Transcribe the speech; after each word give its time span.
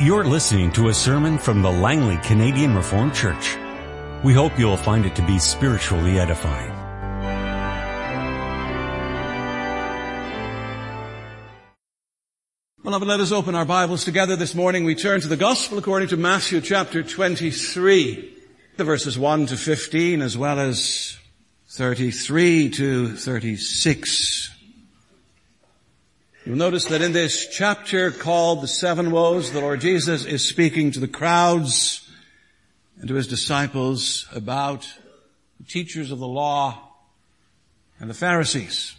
You're 0.00 0.24
listening 0.24 0.72
to 0.72 0.88
a 0.88 0.94
sermon 0.94 1.38
from 1.38 1.62
the 1.62 1.70
Langley 1.70 2.16
Canadian 2.24 2.74
Reformed 2.74 3.14
Church. 3.14 3.56
We 4.24 4.32
hope 4.34 4.58
you'll 4.58 4.76
find 4.76 5.06
it 5.06 5.14
to 5.14 5.22
be 5.24 5.38
spiritually 5.38 6.18
edifying. 6.18 6.72
Beloved, 12.82 13.06
let 13.06 13.20
us 13.20 13.30
open 13.30 13.54
our 13.54 13.64
Bibles 13.64 14.04
together 14.04 14.34
this 14.34 14.56
morning. 14.56 14.84
We 14.84 14.96
turn 14.96 15.20
to 15.20 15.28
the 15.28 15.36
Gospel 15.36 15.78
according 15.78 16.08
to 16.08 16.16
Matthew 16.16 16.60
chapter 16.60 17.04
23, 17.04 18.36
the 18.76 18.82
verses 18.82 19.16
1 19.16 19.46
to 19.46 19.56
15 19.56 20.22
as 20.22 20.36
well 20.36 20.58
as 20.58 21.16
33 21.68 22.70
to 22.70 23.14
36. 23.14 24.53
You'll 26.46 26.56
notice 26.56 26.84
that 26.86 27.00
in 27.00 27.12
this 27.12 27.48
chapter 27.48 28.10
called 28.10 28.60
the 28.60 28.68
seven 28.68 29.10
woes, 29.10 29.50
the 29.50 29.62
Lord 29.62 29.80
Jesus 29.80 30.26
is 30.26 30.46
speaking 30.46 30.90
to 30.90 31.00
the 31.00 31.08
crowds 31.08 32.06
and 32.98 33.08
to 33.08 33.14
his 33.14 33.26
disciples 33.26 34.28
about 34.30 34.86
the 35.58 35.64
teachers 35.64 36.10
of 36.10 36.18
the 36.18 36.28
law 36.28 36.92
and 37.98 38.10
the 38.10 38.14
Pharisees. 38.14 38.94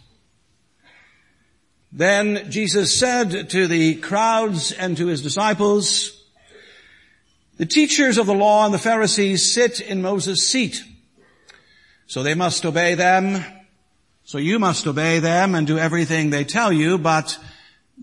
Then 1.92 2.50
Jesus 2.50 2.98
said 2.98 3.48
to 3.50 3.68
the 3.68 3.94
crowds 3.94 4.72
and 4.72 4.96
to 4.96 5.06
his 5.06 5.22
disciples, 5.22 6.20
the 7.58 7.66
teachers 7.66 8.18
of 8.18 8.26
the 8.26 8.34
law 8.34 8.64
and 8.64 8.74
the 8.74 8.78
Pharisees 8.78 9.52
sit 9.52 9.80
in 9.80 10.02
Moses' 10.02 10.44
seat. 10.44 10.82
So 12.08 12.24
they 12.24 12.34
must 12.34 12.66
obey 12.66 12.96
them 12.96 13.44
so 14.26 14.38
you 14.38 14.58
must 14.58 14.88
obey 14.88 15.20
them 15.20 15.54
and 15.54 15.68
do 15.68 15.78
everything 15.78 16.30
they 16.30 16.42
tell 16.42 16.72
you, 16.72 16.98
but 16.98 17.38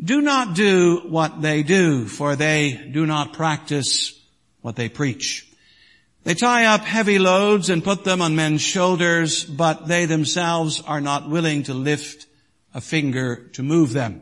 do 0.02 0.22
not 0.22 0.55
do 0.55 1.02
what 1.09 1.41
they 1.41 1.63
do, 1.63 2.05
for 2.05 2.38
they 2.38 2.90
do 2.91 3.05
not 3.05 3.34
practice 3.34 4.18
what 4.62 4.77
they 4.77 4.88
preach. 4.88 5.46
They 6.24 6.34
tie 6.34 6.68
up 6.68 6.79
heavy 6.85 7.20
loads 7.20 7.70
and 7.70 7.84
put 7.84 8.05
them 8.05 8.21
on 8.21 8.38
men's 8.38 8.62
shoulders, 8.62 9.44
but 9.44 9.90
they 9.90 10.05
themselves 10.05 10.82
are 10.88 11.01
not 11.01 11.29
willing 11.29 11.63
to 11.63 11.74
lift 11.74 12.26
a 12.74 12.79
finger 12.79 13.49
to 13.55 13.62
move 13.62 13.91
them. 13.91 14.21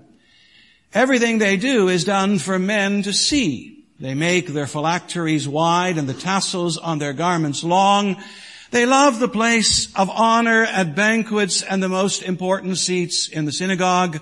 Everything 0.95 1.37
they 1.37 1.55
do 1.55 1.87
is 1.87 2.03
done 2.03 2.39
for 2.39 2.57
men 2.57 3.03
to 3.03 3.13
see. 3.13 3.85
They 3.99 4.15
make 4.15 4.47
their 4.47 4.65
phylacteries 4.65 5.47
wide 5.47 5.99
and 5.99 6.09
the 6.09 6.15
tassels 6.15 6.79
on 6.79 6.97
their 6.97 7.13
garments 7.13 7.63
long, 7.63 8.17
they 8.71 8.85
love 8.85 9.19
the 9.19 9.27
place 9.27 9.93
of 9.95 10.09
honor 10.09 10.63
at 10.63 10.95
banquets 10.95 11.61
and 11.61 11.83
the 11.83 11.89
most 11.89 12.23
important 12.23 12.77
seats 12.77 13.27
in 13.27 13.43
the 13.43 13.51
synagogue. 13.51 14.19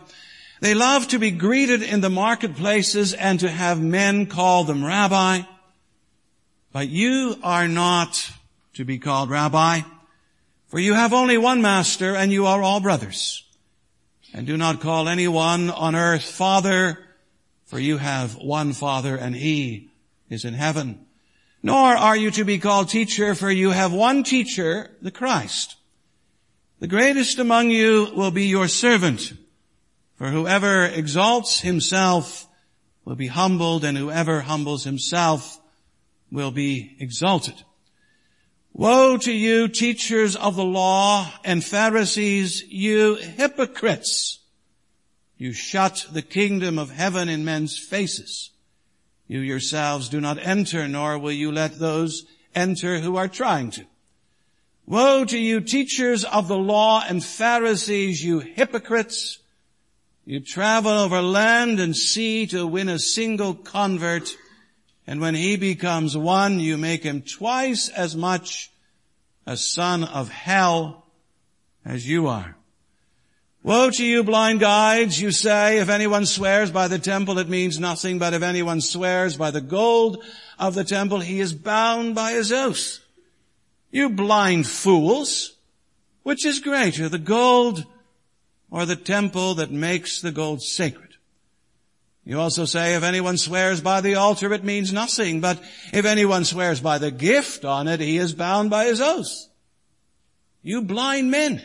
They 0.60 0.74
love 0.74 1.08
to 1.10 1.20
be 1.20 1.30
greeted 1.30 1.84
in 1.84 2.02
the 2.02 2.10
marketplaces 2.10 3.14
and 3.14 3.40
to 3.42 3.50
have 3.50 3.80
men 3.80 4.26
call 4.26 4.64
them 4.64 4.84
rabbi. 4.84 5.42
But 6.72 6.90
you 6.90 7.38
are 7.44 7.68
not 7.68 8.32
to 8.74 8.86
be 8.86 8.98
called 8.98 9.30
rabbi, 9.30 9.82
for 10.68 10.80
you 10.80 10.96
have 10.96 11.14
only 11.14 11.38
one 11.38 11.62
master 11.62 12.16
and 12.16 12.32
you 12.32 12.48
are 12.48 12.64
all 12.64 12.80
brothers. 12.80 13.46
And 14.34 14.48
do 14.48 14.58
not 14.58 14.82
call 14.82 15.08
anyone 15.08 15.70
on 15.70 15.96
earth 15.96 16.24
father, 16.24 16.98
for 17.66 17.78
you 17.78 17.98
have 17.98 18.36
one 18.36 18.74
father 18.74 19.16
and 19.16 19.36
he 19.36 19.90
is 20.28 20.44
in 20.44 20.56
heaven. 20.56 21.06
Nor 21.62 21.98
are 21.98 22.16
you 22.16 22.32
to 22.32 22.46
be 22.46 22.58
called 22.58 22.90
teacher, 22.90 23.36
for 23.36 23.52
you 23.52 23.72
have 23.72 23.92
one 23.92 24.24
teacher, 24.24 24.92
the 25.02 25.12
Christ. 25.12 25.76
The 26.80 26.88
greatest 26.88 27.40
among 27.40 27.70
you 27.70 28.12
will 28.16 28.32
be 28.32 28.46
your 28.46 28.70
servant, 28.70 29.34
for 30.16 30.30
whoever 30.30 30.86
exalts 30.86 31.60
himself 31.60 32.48
will 33.04 33.16
be 33.16 33.28
humbled, 33.28 33.84
and 33.84 33.98
whoever 33.98 34.42
humbles 34.42 34.86
himself 34.86 35.60
will 36.32 36.52
be 36.52 36.96
exalted. 37.00 37.56
Woe 38.72 39.18
to 39.18 39.32
you, 39.32 39.68
teachers 39.68 40.38
of 40.38 40.56
the 40.56 40.64
law 40.64 41.30
and 41.44 41.64
Pharisees, 41.64 42.64
you 42.70 43.16
hypocrites! 43.16 44.40
You 45.38 45.52
shut 45.54 46.06
the 46.12 46.22
kingdom 46.22 46.78
of 46.80 46.92
heaven 46.92 47.28
in 47.28 47.44
men's 47.44 47.78
faces. 47.78 48.52
You 49.30 49.42
yourselves 49.42 50.10
do 50.10 50.20
not 50.20 50.40
enter, 50.40 50.88
nor 50.88 51.20
will 51.20 51.32
you 51.32 51.52
let 51.52 51.78
those 51.78 52.26
enter 52.56 53.00
who 53.00 53.16
are 53.16 53.28
trying 53.28 53.70
to. 53.72 53.86
Woe 54.88 55.24
to 55.24 55.38
you 55.38 55.62
teachers 55.62 56.26
of 56.26 56.48
the 56.48 56.58
law 56.58 57.04
and 57.08 57.24
Pharisees, 57.24 58.24
you 58.24 58.40
hypocrites! 58.40 59.38
You 60.26 60.40
travel 60.40 60.92
over 60.92 61.22
land 61.22 61.80
and 61.80 61.96
sea 61.96 62.48
to 62.48 62.66
win 62.66 62.90
a 62.90 62.98
single 62.98 63.54
convert, 63.54 64.36
and 65.06 65.22
when 65.22 65.36
he 65.36 65.58
becomes 65.58 66.18
one, 66.18 66.60
you 66.60 66.76
make 66.78 67.04
him 67.04 67.22
twice 67.22 67.88
as 67.88 68.16
much 68.16 68.72
a 69.46 69.56
son 69.56 70.04
of 70.04 70.30
hell 70.30 71.06
as 71.86 72.08
you 72.08 72.28
are. 72.28 72.56
Woe 73.62 73.90
to 73.90 74.06
you 74.06 74.24
blind 74.24 74.62
guides, 74.62 75.22
you 75.22 75.32
say, 75.32 75.80
if 75.80 75.90
anyone 75.90 76.26
swears 76.26 76.72
by 76.72 76.88
the 76.88 77.00
temple, 77.00 77.40
it 77.40 77.50
means 77.50 77.78
nothing, 77.78 78.18
but 78.18 78.34
if 78.34 78.42
anyone 78.42 78.80
swears 78.80 79.36
by 79.36 79.52
the 79.52 79.62
gold 79.62 80.24
of 80.58 80.76
the 80.76 80.86
temple, 80.86 81.20
he 81.20 81.42
is 81.42 81.54
bound 81.54 82.16
by 82.16 82.32
his 82.32 82.54
oath. 82.54 83.00
You 83.92 84.10
blind 84.10 84.66
fools, 84.66 85.58
which 86.24 86.46
is 86.46 86.60
greater, 86.60 87.10
the 87.10 87.18
gold 87.18 87.86
or 88.72 88.86
the 88.86 88.96
temple 88.96 89.56
that 89.56 89.72
makes 89.72 90.22
the 90.22 90.32
gold 90.32 90.62
sacred? 90.62 91.16
You 92.24 92.40
also 92.40 92.66
say, 92.66 92.96
if 92.96 93.04
anyone 93.04 93.38
swears 93.38 93.82
by 93.82 94.02
the 94.02 94.16
altar, 94.16 94.54
it 94.54 94.64
means 94.64 94.94
nothing, 94.94 95.42
but 95.42 95.60
if 95.92 96.06
anyone 96.06 96.46
swears 96.46 96.80
by 96.80 96.98
the 96.98 97.12
gift 97.12 97.66
on 97.66 97.88
it, 97.88 98.00
he 98.00 98.18
is 98.18 98.34
bound 98.34 98.70
by 98.70 98.86
his 98.86 99.02
oath. 99.02 99.48
You 100.62 100.84
blind 100.84 101.32
men. 101.32 101.62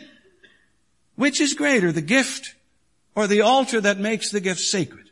Which 1.15 1.39
is 1.39 1.53
greater, 1.53 1.91
the 1.91 2.01
gift 2.01 2.55
or 3.15 3.27
the 3.27 3.41
altar 3.41 3.79
that 3.81 3.99
makes 3.99 4.31
the 4.31 4.39
gift 4.39 4.59
sacred? 4.59 5.09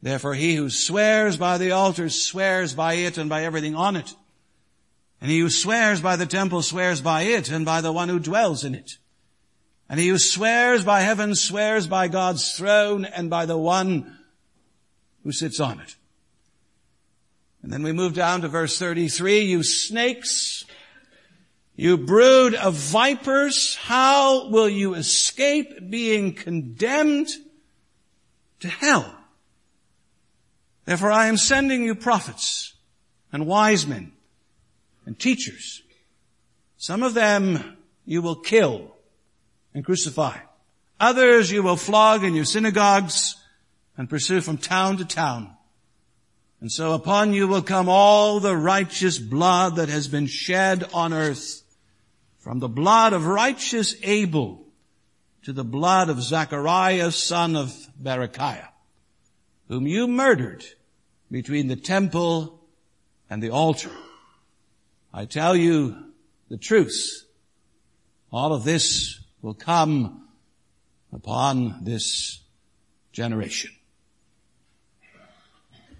Therefore 0.00 0.34
he 0.34 0.54
who 0.54 0.70
swears 0.70 1.36
by 1.36 1.58
the 1.58 1.72
altar 1.72 2.08
swears 2.08 2.74
by 2.74 2.94
it 2.94 3.18
and 3.18 3.28
by 3.28 3.44
everything 3.44 3.74
on 3.74 3.96
it. 3.96 4.14
And 5.20 5.30
he 5.30 5.40
who 5.40 5.50
swears 5.50 6.00
by 6.00 6.16
the 6.16 6.26
temple 6.26 6.62
swears 6.62 7.00
by 7.00 7.22
it 7.22 7.50
and 7.50 7.64
by 7.64 7.80
the 7.80 7.92
one 7.92 8.08
who 8.08 8.20
dwells 8.20 8.64
in 8.64 8.74
it. 8.74 8.92
And 9.88 9.98
he 9.98 10.08
who 10.08 10.18
swears 10.18 10.84
by 10.84 11.00
heaven 11.00 11.34
swears 11.34 11.86
by 11.86 12.08
God's 12.08 12.56
throne 12.56 13.04
and 13.04 13.28
by 13.28 13.46
the 13.46 13.58
one 13.58 14.18
who 15.24 15.32
sits 15.32 15.58
on 15.58 15.80
it. 15.80 15.96
And 17.62 17.72
then 17.72 17.82
we 17.82 17.92
move 17.92 18.14
down 18.14 18.42
to 18.42 18.48
verse 18.48 18.78
33, 18.78 19.40
you 19.40 19.62
snakes, 19.64 20.64
you 21.78 21.96
brood 21.96 22.56
of 22.56 22.74
vipers, 22.74 23.76
how 23.76 24.48
will 24.48 24.68
you 24.68 24.94
escape 24.94 25.88
being 25.88 26.34
condemned 26.34 27.28
to 28.58 28.66
hell? 28.66 29.14
Therefore 30.86 31.12
I 31.12 31.28
am 31.28 31.36
sending 31.36 31.84
you 31.84 31.94
prophets 31.94 32.74
and 33.32 33.46
wise 33.46 33.86
men 33.86 34.10
and 35.06 35.16
teachers. 35.16 35.82
Some 36.78 37.04
of 37.04 37.14
them 37.14 37.76
you 38.04 38.22
will 38.22 38.34
kill 38.34 38.96
and 39.72 39.84
crucify. 39.84 40.36
Others 40.98 41.52
you 41.52 41.62
will 41.62 41.76
flog 41.76 42.24
in 42.24 42.34
your 42.34 42.44
synagogues 42.44 43.36
and 43.96 44.10
pursue 44.10 44.40
from 44.40 44.58
town 44.58 44.96
to 44.96 45.04
town. 45.04 45.54
And 46.60 46.72
so 46.72 46.92
upon 46.94 47.34
you 47.34 47.46
will 47.46 47.62
come 47.62 47.88
all 47.88 48.40
the 48.40 48.56
righteous 48.56 49.16
blood 49.16 49.76
that 49.76 49.88
has 49.88 50.08
been 50.08 50.26
shed 50.26 50.84
on 50.92 51.12
earth 51.12 51.62
from 52.48 52.60
the 52.60 52.66
blood 52.66 53.12
of 53.12 53.26
righteous 53.26 53.94
Abel 54.02 54.64
to 55.42 55.52
the 55.52 55.64
blood 55.64 56.08
of 56.08 56.22
Zachariah, 56.22 57.10
son 57.10 57.54
of 57.54 57.76
Berechiah, 58.02 58.68
whom 59.68 59.86
you 59.86 60.08
murdered 60.08 60.64
between 61.30 61.68
the 61.68 61.76
temple 61.76 62.58
and 63.28 63.42
the 63.42 63.50
altar. 63.50 63.90
I 65.12 65.26
tell 65.26 65.54
you 65.54 65.94
the 66.48 66.56
truth. 66.56 67.26
All 68.32 68.54
of 68.54 68.64
this 68.64 69.20
will 69.42 69.52
come 69.52 70.26
upon 71.12 71.84
this 71.84 72.40
generation. 73.12 73.72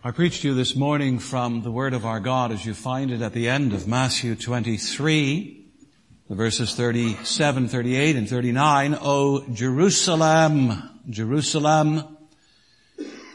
I 0.03 0.13
preached 0.13 0.41
to 0.41 0.49
you 0.49 0.55
this 0.55 0.75
morning 0.75 1.19
from 1.19 1.61
the 1.61 1.71
word 1.71 1.93
of 1.93 2.07
our 2.07 2.21
God 2.21 2.53
as 2.53 2.65
you 2.65 2.73
find 2.73 3.11
it 3.11 3.21
at 3.21 3.35
the 3.35 3.51
end 3.51 3.75
of 3.75 3.87
Matthew 3.87 4.35
23 4.35 5.67
the 6.29 6.35
verses 6.35 6.75
37, 6.75 7.69
38, 7.69 8.17
and 8.17 8.29
39, 8.29 8.99
O 9.01 9.47
Jerusalem, 9.51 11.01
Jerusalem, 11.09 12.19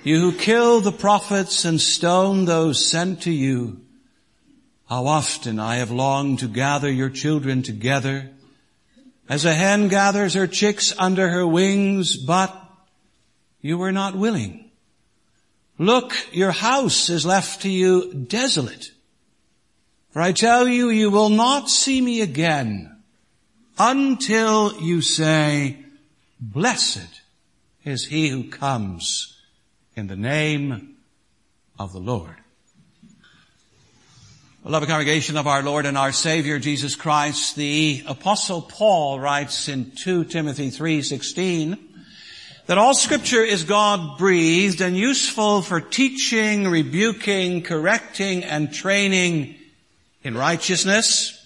you 0.03 0.19
who 0.19 0.37
kill 0.37 0.79
the 0.79 0.91
prophets 0.91 1.65
and 1.65 1.81
stone 1.81 2.45
those 2.45 2.85
sent 2.85 3.23
to 3.23 3.31
you, 3.31 3.81
how 4.87 5.07
often 5.07 5.59
I 5.59 5.77
have 5.77 5.89
longed 5.89 6.39
to 6.39 6.47
gather 6.47 6.91
your 6.91 7.09
children 7.09 7.63
together, 7.63 8.29
as 9.27 9.43
a 9.43 9.55
hen 9.55 9.87
gathers 9.87 10.35
her 10.35 10.45
chicks 10.45 10.93
under 10.99 11.29
her 11.29 11.47
wings, 11.47 12.15
but 12.15 12.55
you 13.59 13.79
were 13.79 13.91
not 13.91 14.15
willing. 14.15 14.69
Look, 15.79 16.13
your 16.31 16.51
house 16.51 17.09
is 17.09 17.25
left 17.25 17.63
to 17.63 17.69
you 17.69 18.13
desolate. 18.13 18.91
For 20.13 20.21
I 20.21 20.31
tell 20.31 20.67
you, 20.67 20.91
you 20.91 21.09
will 21.09 21.29
not 21.29 21.71
see 21.71 21.99
me 21.99 22.21
again 22.21 22.95
until 23.79 24.79
you 24.79 25.01
say, 25.01 25.77
blessed 26.39 27.21
is 27.83 28.05
he 28.05 28.29
who 28.29 28.43
comes 28.43 29.41
in 29.95 30.05
the 30.05 30.15
name 30.15 30.97
of 31.79 31.93
the 31.93 31.99
Lord. 31.99 32.35
Beloved 34.61 34.87
congregation 34.87 35.35
of 35.35 35.47
our 35.47 35.63
Lord 35.63 35.87
and 35.87 35.97
our 35.97 36.11
Savior 36.11 36.59
Jesus 36.59 36.95
Christ, 36.95 37.55
the 37.55 38.03
apostle 38.05 38.61
Paul 38.61 39.19
writes 39.19 39.67
in 39.67 39.93
2 39.95 40.25
Timothy 40.25 40.69
3:16 40.69 41.75
that 42.67 42.77
all 42.77 42.93
scripture 42.93 43.43
is 43.43 43.63
God 43.63 44.19
breathed 44.19 44.79
and 44.79 44.95
useful 44.95 45.63
for 45.63 45.81
teaching, 45.81 46.67
rebuking, 46.67 47.63
correcting 47.63 48.43
and 48.43 48.71
training 48.71 49.55
in 50.23 50.37
righteousness 50.37 51.39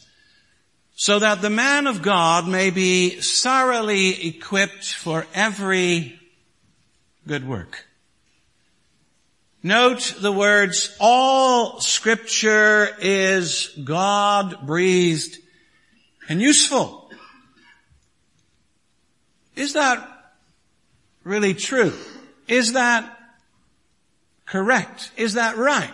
so 0.96 1.20
that 1.20 1.42
the 1.42 1.50
man 1.50 1.86
of 1.86 2.02
God 2.02 2.48
may 2.48 2.72
be 2.72 3.12
thoroughly 3.12 4.28
equipped 4.28 4.94
for 4.94 5.28
every 5.34 6.20
good 7.28 7.48
work. 7.48 7.86
Note 9.62 10.16
the 10.20 10.32
words, 10.32 10.96
all 11.00 11.80
scripture 11.82 12.90
is 13.00 13.70
God 13.84 14.66
breathed 14.66 15.38
and 16.30 16.42
useful. 16.42 17.12
Is 19.56 19.74
that 19.74 20.08
really 21.24 21.54
true? 21.54 21.94
Is 22.48 22.74
that 22.74 23.18
correct? 24.46 25.12
Is 25.18 25.34
that 25.34 25.58
right? 25.58 25.94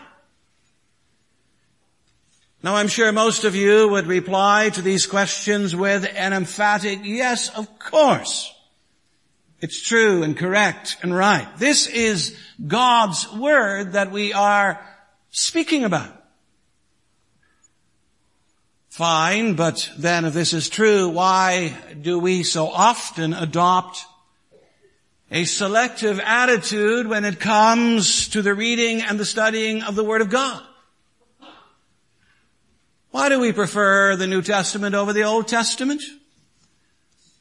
Now 2.64 2.76
I'm 2.76 2.88
sure 2.88 3.12
most 3.12 3.44
of 3.44 3.58
you 3.58 3.90
would 3.90 4.08
reply 4.08 4.70
to 4.70 4.82
these 4.82 5.06
questions 5.06 5.76
with 5.76 6.10
an 6.16 6.32
emphatic 6.32 7.02
yes, 7.04 7.50
of 7.50 7.78
course. 7.78 8.56
It's 9.60 9.82
true 9.82 10.24
and 10.24 10.38
correct 10.38 10.96
and 11.02 11.14
right. 11.14 11.46
This 11.58 11.88
is 11.88 12.38
God's 12.66 13.30
Word 13.34 13.94
that 13.94 14.12
we 14.12 14.32
are 14.32 14.80
speaking 15.30 15.84
about. 15.84 16.10
Fine, 18.88 19.56
but 19.56 19.90
then 19.98 20.24
if 20.24 20.34
this 20.34 20.54
is 20.54 20.70
true, 20.70 21.10
why 21.10 21.76
do 22.02 22.18
we 22.18 22.44
so 22.44 22.68
often 22.68 23.34
adopt 23.34 24.06
a 25.30 25.44
selective 25.44 26.22
attitude 26.22 27.08
when 27.08 27.26
it 27.26 27.42
comes 27.42 28.30
to 28.30 28.42
the 28.42 28.54
reading 28.54 29.02
and 29.02 29.20
the 29.20 29.26
studying 29.26 29.84
of 29.84 29.96
the 29.96 30.04
Word 30.04 30.22
of 30.22 30.30
God? 30.30 30.64
Why 33.14 33.30
do 33.30 33.40
we 33.40 33.52
prefer 33.52 34.16
the 34.16 34.26
New 34.26 34.42
Testament 34.42 34.96
over 34.96 35.14
the 35.14 35.22
Old 35.22 35.48
Testament? 35.48 36.02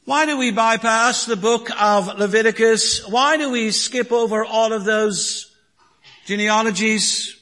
Why 0.05 0.27
do 0.27 0.37
we 0.37 0.53
bypass 0.53 1.25
the 1.25 1.35
book 1.35 1.71
of 1.81 2.19
Leviticus? 2.19 3.09
Why 3.09 3.39
do 3.39 3.51
we 3.51 3.71
skip 3.71 4.13
over 4.13 4.45
all 4.45 4.75
of 4.75 4.85
those 4.85 5.51
genealogies? 6.27 7.41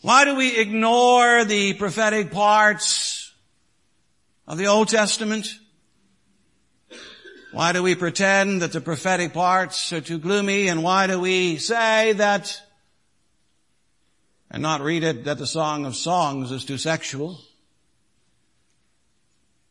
Why 0.00 0.24
do 0.24 0.34
we 0.34 0.56
ignore 0.56 1.44
the 1.44 1.74
prophetic 1.74 2.32
parts 2.32 3.32
of 4.48 4.58
the 4.58 4.66
Old 4.66 4.88
Testament? 4.88 5.46
Why 7.52 7.72
do 7.72 7.80
we 7.80 7.94
pretend 7.94 8.62
that 8.62 8.72
the 8.72 8.80
prophetic 8.80 9.32
parts 9.32 9.92
are 9.92 10.00
too 10.00 10.18
gloomy? 10.18 10.66
And 10.66 10.82
why 10.82 11.06
do 11.06 11.20
we 11.20 11.58
say 11.58 12.14
that 12.14 12.60
and 14.50 14.62
not 14.62 14.80
read 14.80 15.04
it 15.04 15.24
that 15.24 15.38
the 15.38 15.46
Song 15.46 15.84
of 15.84 15.96
Songs 15.96 16.50
is 16.50 16.64
too 16.64 16.78
sexual? 16.78 17.40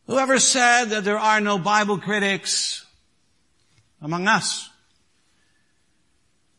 Whoever 0.08 0.40
said 0.40 0.86
that 0.86 1.04
there 1.04 1.20
are 1.20 1.42
no 1.42 1.58
Bible 1.58 1.98
critics 1.98 2.86
among 4.02 4.28
us? 4.28 4.70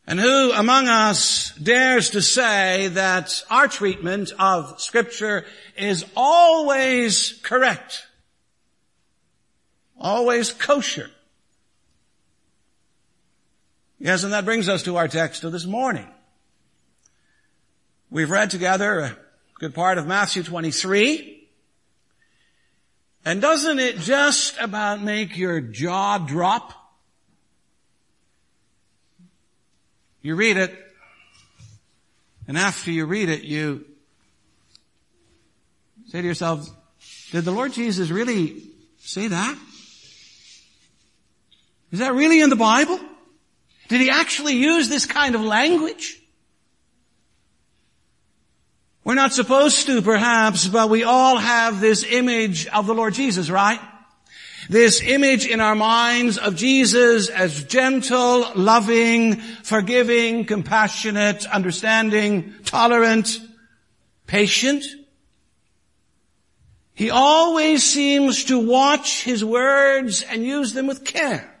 And 0.05 0.19
who 0.19 0.51
among 0.51 0.87
us 0.87 1.51
dares 1.51 2.09
to 2.11 2.21
say 2.21 2.87
that 2.89 3.43
our 3.49 3.67
treatment 3.67 4.31
of 4.39 4.81
scripture 4.81 5.45
is 5.77 6.03
always 6.15 7.39
correct? 7.43 8.07
Always 9.99 10.51
kosher? 10.51 11.11
Yes, 13.99 14.23
and 14.23 14.33
that 14.33 14.45
brings 14.45 14.67
us 14.69 14.83
to 14.83 14.97
our 14.97 15.07
text 15.07 15.43
of 15.43 15.51
this 15.51 15.65
morning. 15.65 16.07
We've 18.11 18.31
read 18.31 18.49
together 18.49 18.99
a 19.01 19.17
good 19.59 19.75
part 19.75 19.99
of 19.99 20.07
Matthew 20.07 20.41
23. 20.41 21.47
And 23.23 23.39
doesn't 23.39 23.77
it 23.77 23.99
just 23.99 24.57
about 24.59 25.03
make 25.03 25.37
your 25.37 25.61
jaw 25.61 26.17
drop? 26.17 26.73
You 30.23 30.35
read 30.35 30.57
it, 30.57 30.75
and 32.47 32.57
after 32.57 32.89
you 32.89 33.05
read 33.05 33.29
it, 33.29 33.43
you 33.43 33.85
say 36.07 36.21
to 36.21 36.27
yourself, 36.27 36.67
did 37.31 37.45
the 37.45 37.51
Lord 37.51 37.73
Jesus 37.73 38.09
really 38.09 38.63
say 38.97 39.27
that? 39.27 39.55
Is 41.91 41.99
that 41.99 42.15
really 42.15 42.41
in 42.41 42.49
the 42.49 42.55
Bible? 42.55 42.99
Did 43.87 44.01
he 44.01 44.09
actually 44.09 44.55
use 44.55 44.89
this 44.89 45.05
kind 45.05 45.35
of 45.35 45.41
language? 45.41 46.18
We're 49.09 49.15
not 49.15 49.33
supposed 49.33 49.87
to 49.87 50.03
perhaps, 50.03 50.67
but 50.67 50.87
we 50.91 51.03
all 51.03 51.37
have 51.37 51.81
this 51.81 52.03
image 52.03 52.67
of 52.67 52.85
the 52.85 52.93
Lord 52.93 53.15
Jesus, 53.15 53.49
right? 53.49 53.79
This 54.69 55.01
image 55.01 55.47
in 55.47 55.61
our 55.61 55.73
minds 55.73 56.37
of 56.37 56.55
Jesus 56.55 57.27
as 57.27 57.63
gentle, 57.63 58.45
loving, 58.53 59.37
forgiving, 59.37 60.45
compassionate, 60.45 61.47
understanding, 61.47 62.53
tolerant, 62.65 63.41
patient. 64.27 64.85
He 66.93 67.09
always 67.09 67.83
seems 67.83 68.43
to 68.43 68.59
watch 68.59 69.23
his 69.23 69.43
words 69.43 70.21
and 70.21 70.43
use 70.43 70.73
them 70.73 70.85
with 70.85 71.03
care. 71.03 71.51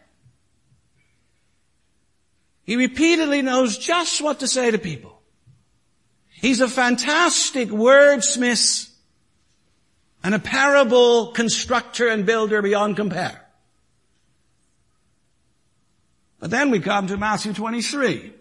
He 2.63 2.75
repeatedly 2.75 3.41
knows 3.41 3.79
just 3.79 4.21
what 4.21 4.41
to 4.41 4.47
say 4.47 4.69
to 4.69 4.77
people. 4.77 5.08
He's 6.41 6.61
a 6.61 6.69
fantastic 6.69 7.69
wordsmith 7.69 8.89
and 10.23 10.33
a 10.33 10.39
parable 10.39 11.33
constructor 11.33 12.07
and 12.07 12.25
builder 12.25 12.61
beyond 12.61 12.95
compare. 12.95 13.45
But 16.39 16.49
then 16.49 16.71
we 16.71 16.79
come 16.79 17.07
to 17.07 17.17
Matthew 17.17 17.51
23. 17.51 18.33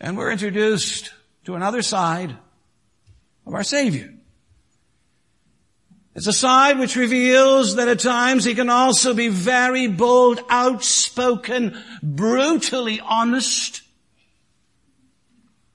And 0.00 0.16
we're 0.16 0.32
introduced 0.32 1.12
to 1.44 1.54
another 1.54 1.82
side 1.82 2.34
of 3.46 3.52
our 3.52 3.62
Savior. 3.62 4.14
It's 6.14 6.26
a 6.26 6.32
side 6.32 6.78
which 6.78 6.96
reveals 6.96 7.76
that 7.76 7.88
at 7.88 8.00
times 8.00 8.44
he 8.44 8.54
can 8.54 8.70
also 8.70 9.12
be 9.12 9.28
very 9.28 9.86
bold, 9.88 10.40
outspoken, 10.48 11.78
brutally 12.02 12.98
honest, 13.00 13.82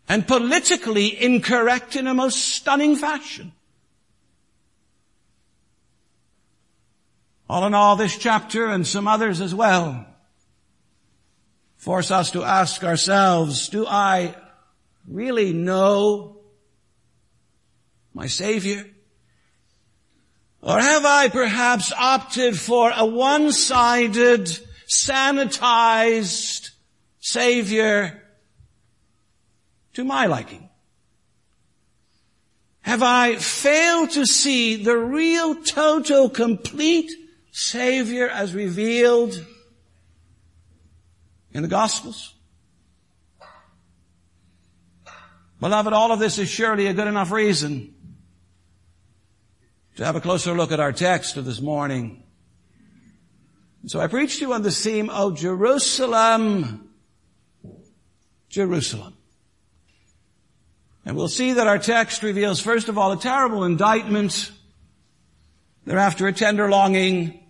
and 0.07 0.27
politically 0.27 1.21
incorrect 1.21 1.95
in 1.95 2.07
a 2.07 2.13
most 2.13 2.37
stunning 2.37 2.95
fashion. 2.95 3.51
All 7.49 7.65
in 7.65 7.73
all, 7.73 7.95
this 7.95 8.17
chapter 8.17 8.67
and 8.67 8.85
some 8.85 9.07
others 9.07 9.39
as 9.39 9.53
well 9.53 10.05
force 11.77 12.09
us 12.09 12.31
to 12.31 12.43
ask 12.43 12.83
ourselves, 12.83 13.69
do 13.69 13.85
I 13.87 14.35
really 15.07 15.53
know 15.53 16.37
my 18.13 18.25
Savior? 18.25 18.87
Or 20.61 20.79
have 20.79 21.05
I 21.05 21.29
perhaps 21.29 21.93
opted 21.93 22.59
for 22.59 22.91
a 22.95 23.05
one-sided, 23.05 24.49
sanitized 24.87 26.71
Savior 27.19 28.24
to 29.95 30.03
my 30.03 30.27
liking? 30.27 30.69
Have 32.81 33.01
I 33.01 33.35
failed 33.37 34.11
to 34.11 34.27
see 34.27 34.75
the 34.75 34.95
real, 34.95 35.55
total, 35.55 36.29
complete 36.29 37.11
Savior 37.51 38.29
as 38.29 38.53
revealed 38.53 39.43
in 41.51 41.63
the 41.63 41.67
Gospels? 41.67 42.35
Beloved, 45.59 45.93
all 45.93 46.11
of 46.11 46.19
this 46.19 46.37
is 46.37 46.47
surely 46.47 46.85
a 46.85 46.93
good 46.93 47.07
enough 47.07 47.31
reason 47.31 47.95
to 49.95 50.05
have 50.05 50.15
a 50.15 50.21
closer 50.21 50.53
look 50.53 50.71
at 50.71 50.79
our 50.79 50.91
text 50.91 51.37
of 51.37 51.45
this 51.45 51.61
morning. 51.61 52.21
So 53.87 53.99
I 53.99 54.07
preached 54.07 54.39
to 54.39 54.45
you 54.45 54.53
on 54.53 54.61
the 54.61 54.71
theme, 54.71 55.09
of 55.09 55.37
Jerusalem, 55.37 56.89
Jerusalem. 58.49 59.17
And 61.05 61.15
we'll 61.15 61.27
see 61.27 61.53
that 61.53 61.67
our 61.67 61.77
text 61.77 62.23
reveals, 62.23 62.59
first 62.59 62.89
of 62.89 62.97
all, 62.97 63.11
a 63.11 63.17
terrible 63.17 63.63
indictment, 63.63 64.51
thereafter 65.85 66.27
a 66.27 66.33
tender 66.33 66.67
longing, 66.67 67.43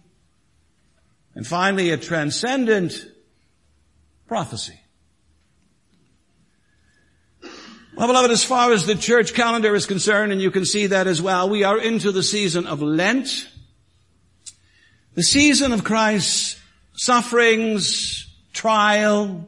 and 1.35 1.47
finally 1.47 1.91
a 1.91 1.97
transcendent 1.97 3.05
prophecy. 4.27 4.77
Well, 7.95 8.07
beloved, 8.07 8.31
as 8.31 8.43
far 8.43 8.73
as 8.73 8.85
the 8.85 8.95
church 8.95 9.33
calendar 9.33 9.73
is 9.73 9.85
concerned, 9.85 10.33
and 10.33 10.41
you 10.41 10.51
can 10.51 10.65
see 10.65 10.87
that 10.87 11.07
as 11.07 11.21
well, 11.21 11.49
we 11.49 11.63
are 11.63 11.79
into 11.79 12.11
the 12.11 12.23
season 12.23 12.67
of 12.67 12.81
Lent, 12.81 13.47
the 15.13 15.23
season 15.23 15.71
of 15.71 15.85
Christ's 15.85 16.59
sufferings, 16.93 18.27
trial, 18.51 19.47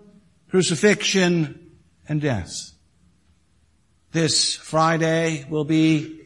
crucifixion, 0.50 1.72
and 2.08 2.22
death. 2.22 2.72
This 4.12 4.56
Friday 4.56 5.46
will 5.50 5.66
be 5.66 6.22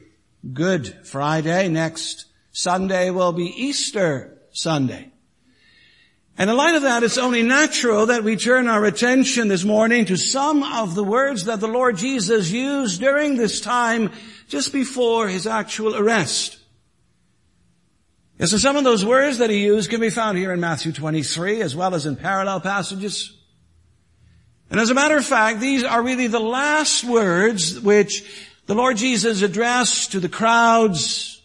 Good 0.53 1.07
Friday. 1.07 1.67
Next 1.67 2.25
Sunday 2.51 3.09
will 3.09 3.31
be 3.31 3.45
Easter 3.45 4.37
Sunday. 4.51 5.11
And 6.37 6.49
in 6.49 6.55
light 6.55 6.75
of 6.75 6.83
that, 6.83 7.03
it's 7.03 7.17
only 7.17 7.43
natural 7.43 8.05
that 8.05 8.23
we 8.23 8.35
turn 8.35 8.67
our 8.67 8.85
attention 8.85 9.47
this 9.47 9.63
morning 9.63 10.05
to 10.05 10.15
some 10.15 10.63
of 10.63 10.95
the 10.95 11.03
words 11.03 11.45
that 11.45 11.59
the 11.59 11.67
Lord 11.67 11.97
Jesus 11.97 12.51
used 12.51 13.01
during 13.01 13.35
this 13.35 13.61
time 13.61 14.11
just 14.47 14.71
before 14.71 15.27
his 15.27 15.47
actual 15.47 15.95
arrest. 15.95 16.57
And 18.39 18.47
so 18.47 18.57
some 18.57 18.75
of 18.75 18.83
those 18.83 19.05
words 19.05 19.39
that 19.39 19.49
he 19.49 19.63
used 19.65 19.89
can 19.89 20.01
be 20.01 20.09
found 20.09 20.37
here 20.37 20.53
in 20.53 20.59
Matthew 20.59 20.91
23 20.91 21.61
as 21.61 21.75
well 21.75 21.95
as 21.95 22.05
in 22.05 22.15
parallel 22.15 22.61
passages. 22.61 23.37
And 24.71 24.79
as 24.79 24.89
a 24.89 24.93
matter 24.93 25.17
of 25.17 25.25
fact, 25.25 25.59
these 25.59 25.83
are 25.83 26.01
really 26.01 26.27
the 26.27 26.39
last 26.39 27.03
words 27.03 27.77
which 27.77 28.23
the 28.67 28.73
Lord 28.73 28.95
Jesus 28.95 29.41
addressed 29.41 30.13
to 30.13 30.21
the 30.21 30.29
crowds 30.29 31.41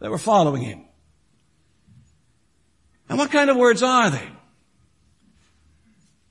that 0.00 0.10
were 0.10 0.18
following 0.18 0.62
him. 0.62 0.84
And 3.08 3.18
what 3.18 3.30
kind 3.30 3.50
of 3.50 3.56
words 3.56 3.84
are 3.84 4.10
they? 4.10 4.28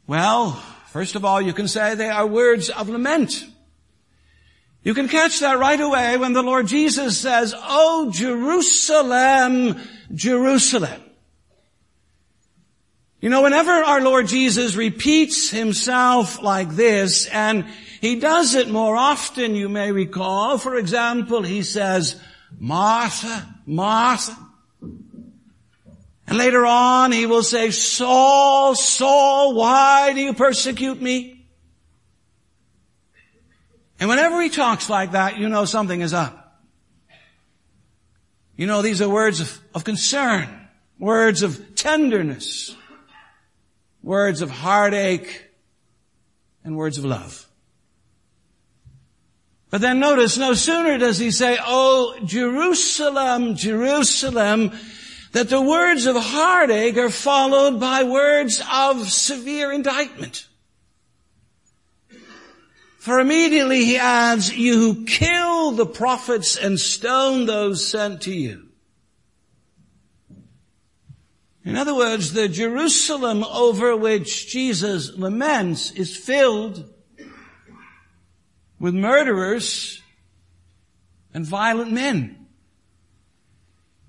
Well, 0.08 0.52
first 0.88 1.16
of 1.16 1.24
all, 1.24 1.42
you 1.42 1.54
can 1.54 1.70
say 1.70 1.96
they 1.96 2.10
are 2.10 2.28
words 2.28 2.70
of 2.70 2.90
lament. 2.90 3.46
You 4.84 4.94
can 4.94 5.08
catch 5.08 5.40
that 5.40 5.58
right 5.58 5.80
away 5.80 6.18
when 6.18 6.34
the 6.34 6.44
Lord 6.44 6.68
Jesus 6.68 7.18
says, 7.18 7.56
Oh, 7.56 8.12
Jerusalem, 8.12 9.80
Jerusalem. 10.14 11.02
You 13.22 13.30
know, 13.30 13.42
whenever 13.42 13.72
our 13.72 14.02
Lord 14.02 14.28
Jesus 14.28 14.76
repeats 14.76 15.50
himself 15.50 16.42
like 16.42 16.70
this, 16.70 17.26
and 17.28 17.66
he 18.00 18.16
does 18.16 18.56
it 18.56 18.70
more 18.70 18.96
often, 18.96 19.56
you 19.56 19.68
may 19.68 19.92
recall, 19.92 20.58
for 20.58 20.78
example, 20.78 21.44
he 21.44 21.64
says, 21.64 22.20
Martha, 22.58 23.56
Martha. 23.66 24.38
And 24.82 26.38
later 26.38 26.66
on, 26.66 27.12
he 27.12 27.26
will 27.26 27.44
say, 27.44 27.72
Saul, 27.72 28.76
Saul, 28.76 29.54
why 29.56 30.14
do 30.14 30.22
you 30.22 30.34
persecute 30.34 31.02
me? 31.02 31.46
And 34.00 34.08
whenever 34.08 34.42
he 34.42 34.50
talks 34.50 34.90
like 34.90 35.12
that, 35.12 35.38
you 35.38 35.50
know 35.50 35.66
something 35.66 36.00
is 36.00 36.14
up. 36.14 36.62
You 38.56 38.66
know, 38.66 38.82
these 38.82 39.02
are 39.02 39.10
words 39.10 39.42
of, 39.42 39.60
of 39.74 39.84
concern, 39.84 40.48
words 41.00 41.44
of 41.44 41.76
tenderness, 41.76 42.76
words 44.02 44.42
of 44.42 44.50
heartache, 44.50 45.50
and 46.64 46.76
words 46.76 46.98
of 46.98 47.06
love. 47.06 47.48
But 49.70 49.82
then 49.82 50.00
notice, 50.00 50.38
no 50.38 50.54
sooner 50.54 50.98
does 50.98 51.20
he 51.20 51.32
say, 51.32 51.58
Oh, 51.62 52.18
Jerusalem, 52.26 53.56
Jerusalem, 53.56 54.72
that 55.32 55.50
the 55.50 55.62
words 55.62 56.08
of 56.08 56.16
heartache 56.16 56.98
are 56.98 57.10
followed 57.10 57.80
by 57.80 58.04
words 58.04 58.62
of 58.72 59.10
severe 59.10 59.72
indictment. 59.72 60.48
For 62.98 63.20
immediately 63.20 63.86
he 63.86 63.98
adds, 63.98 64.56
you 64.56 64.74
who 64.74 65.06
kill 65.06 65.72
the 65.72 65.86
prophets 65.86 66.58
and 66.58 66.80
stone 66.80 67.46
those 67.46 67.88
sent 67.88 68.22
to 68.24 68.34
you. 68.34 68.69
In 71.70 71.76
other 71.76 71.94
words, 71.94 72.34
the 72.34 72.50
Jerusalem 72.50 73.44
over 73.44 73.96
which 73.96 74.48
Jesus 74.48 75.16
laments 75.16 75.92
is 75.92 76.18
filled 76.18 76.92
with 78.80 78.96
murderers 78.96 80.02
and 81.32 81.46
violent 81.46 81.92
men. 81.92 82.48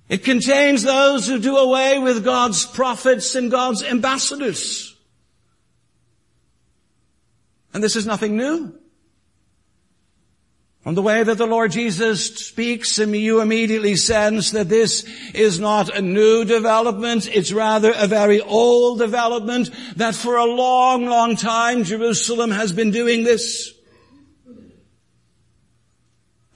It 0.08 0.24
contains 0.24 0.84
those 0.84 1.26
who 1.26 1.38
do 1.38 1.58
away 1.58 1.98
with 1.98 2.24
God's 2.24 2.64
prophets 2.64 3.34
and 3.34 3.50
God's 3.50 3.82
ambassadors. 3.82 4.96
And 7.74 7.84
this 7.84 7.94
is 7.94 8.06
nothing 8.06 8.38
new. 8.38 8.79
From 10.82 10.94
the 10.94 11.02
way 11.02 11.22
that 11.22 11.36
the 11.36 11.46
Lord 11.46 11.72
Jesus 11.72 12.24
speaks, 12.24 12.98
and 12.98 13.14
you 13.14 13.42
immediately 13.42 13.96
sense 13.96 14.52
that 14.52 14.70
this 14.70 15.04
is 15.34 15.60
not 15.60 15.94
a 15.94 16.00
new 16.00 16.44
development, 16.46 17.28
it's 17.28 17.52
rather 17.52 17.92
a 17.94 18.06
very 18.06 18.40
old 18.40 18.98
development, 18.98 19.70
that 19.96 20.14
for 20.14 20.36
a 20.36 20.46
long, 20.46 21.04
long 21.04 21.36
time 21.36 21.84
Jerusalem 21.84 22.50
has 22.50 22.72
been 22.72 22.90
doing 22.90 23.24
this. 23.24 23.74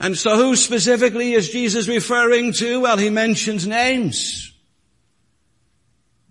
And 0.01 0.17
so 0.17 0.37
who 0.37 0.57
specifically 0.57 1.35
is 1.35 1.51
Jesus 1.51 1.87
referring 1.87 2.53
to? 2.55 2.81
Well, 2.81 2.97
he 2.97 3.11
mentions 3.11 3.67
names. 3.67 4.44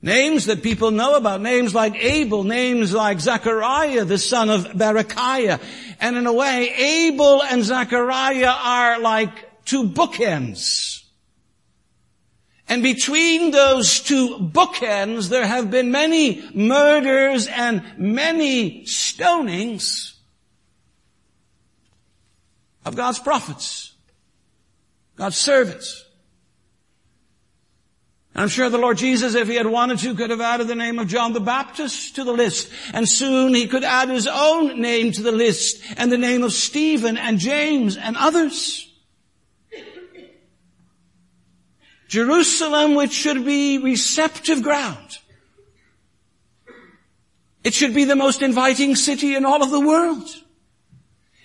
Names 0.03 0.47
that 0.47 0.61
people 0.61 0.91
know 0.91 1.15
about, 1.15 1.39
names 1.39 1.73
like 1.73 1.95
Abel, 1.95 2.43
names 2.43 2.91
like 2.91 3.21
Zechariah, 3.21 4.03
the 4.03 4.17
son 4.17 4.49
of 4.49 4.65
Berechiah. 4.65 5.61
And 6.01 6.17
in 6.17 6.27
a 6.27 6.33
way, 6.33 6.73
Abel 6.73 7.41
and 7.41 7.63
Zechariah 7.63 8.53
are 8.53 8.99
like 8.99 9.63
two 9.63 9.85
bookends. 9.85 11.03
And 12.67 12.83
between 12.83 13.51
those 13.51 14.01
two 14.01 14.39
bookends, 14.39 15.29
there 15.29 15.47
have 15.47 15.71
been 15.71 15.89
many 15.89 16.43
murders 16.53 17.47
and 17.47 17.81
many 17.97 18.83
stonings 18.83 20.15
of 22.83 22.97
God's 22.97 23.19
prophets, 23.19 23.93
God's 25.15 25.37
servants. 25.37 26.02
I'm 28.35 28.47
sure 28.47 28.69
the 28.69 28.79
Lord 28.79 28.97
Jesus, 28.97 29.35
if 29.35 29.47
he 29.47 29.55
had 29.55 29.67
wanted 29.67 29.99
to, 29.99 30.15
could 30.15 30.31
have 30.31 30.41
added 30.41 30.67
the 30.67 30.75
name 30.75 30.97
of 30.97 31.07
John 31.07 31.33
the 31.33 31.39
Baptist 31.39 32.15
to 32.15 32.23
the 32.23 32.33
list. 32.33 32.71
And 32.91 33.07
soon 33.07 33.53
he 33.53 33.67
could 33.67 33.83
add 33.83 34.09
his 34.09 34.27
own 34.27 34.81
name 34.81 35.11
to 35.11 35.21
the 35.21 35.31
list 35.31 35.83
and 35.97 36.11
the 36.11 36.17
name 36.17 36.41
of 36.43 36.51
Stephen 36.51 37.15
and 37.17 37.37
James 37.37 37.95
and 37.95 38.17
others. 38.17 38.89
Jerusalem, 42.07 42.95
which 42.95 43.11
should 43.11 43.45
be 43.45 43.77
receptive 43.77 44.63
ground. 44.63 45.19
It 47.63 47.73
should 47.73 47.93
be 47.93 48.05
the 48.05 48.15
most 48.15 48.41
inviting 48.41 48.95
city 48.95 49.35
in 49.35 49.45
all 49.45 49.63
of 49.63 49.69
the 49.69 49.79
world. 49.79 50.27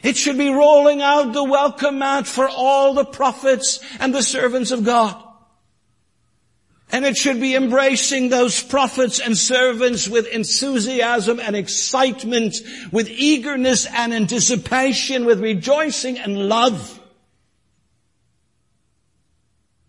It 0.02 0.16
should 0.16 0.38
be 0.38 0.50
rolling 0.50 1.02
out 1.02 1.33
the 1.33 1.45
welcome 1.45 1.99
mat 1.99 2.26
for 2.26 2.49
all 2.49 2.95
the 2.95 3.04
prophets 3.04 3.80
and 4.00 4.14
the 4.14 4.23
servants 4.23 4.71
of 4.71 4.85
God. 4.85 5.23
And 6.90 7.04
it 7.04 7.16
should 7.18 7.40
be 7.40 7.54
embracing 7.54 8.30
those 8.30 8.62
prophets 8.62 9.21
and 9.21 9.37
servants 9.37 10.09
with 10.09 10.26
enthusiasm 10.26 11.38
and 11.38 11.54
excitement, 11.54 12.57
with 12.90 13.09
eagerness 13.11 13.87
and 13.87 14.14
anticipation, 14.14 15.26
with 15.26 15.40
rejoicing 15.40 16.18
and 16.18 16.49
love. 16.49 16.99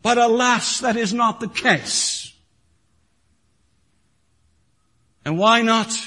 But 0.01 0.17
alas, 0.17 0.79
that 0.81 0.97
is 0.97 1.13
not 1.13 1.39
the 1.39 1.47
case. 1.47 2.33
And 5.23 5.37
why 5.37 5.61
not? 5.61 5.97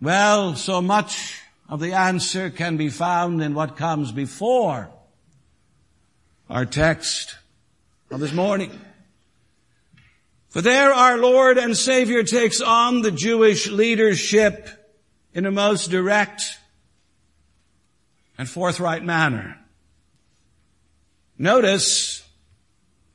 Well, 0.00 0.56
so 0.56 0.80
much 0.80 1.40
of 1.68 1.78
the 1.78 1.92
answer 1.92 2.50
can 2.50 2.76
be 2.76 2.88
found 2.88 3.42
in 3.42 3.54
what 3.54 3.76
comes 3.76 4.10
before 4.10 4.88
our 6.48 6.64
text 6.64 7.36
this 8.18 8.32
morning. 8.32 8.78
For 10.48 10.60
there 10.60 10.92
our 10.92 11.16
Lord 11.16 11.58
and 11.58 11.76
Savior 11.76 12.24
takes 12.24 12.60
on 12.60 13.02
the 13.02 13.12
Jewish 13.12 13.68
leadership 13.68 14.68
in 15.32 15.46
a 15.46 15.52
most 15.52 15.92
direct 15.92 16.58
and 18.36 18.48
forthright 18.48 19.04
manner. 19.04 19.58
Notice 21.38 22.26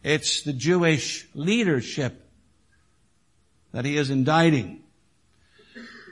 it's 0.01 0.43
the 0.43 0.53
Jewish 0.53 1.27
leadership 1.35 2.25
that 3.73 3.83
he 3.83 3.97
is 3.97 4.09
indicting. 4.09 4.81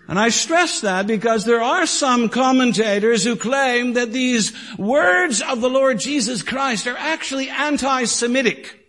And 0.08 0.20
I 0.20 0.30
stress 0.30 0.82
that 0.82 1.08
because 1.08 1.46
there 1.46 1.62
are 1.62 1.86
some 1.86 2.28
commentators 2.28 3.24
who 3.24 3.38
claim 3.38 3.94
that 3.94 4.12
these 4.12 4.52
words 4.78 5.42
of 5.42 5.62
the 5.62 5.70
Lord 5.70 6.00
Jesus 6.00 6.42
Christ 6.42 6.88
are 6.88 6.98
actually 6.98 7.50
anti-Semitic. 7.50 8.80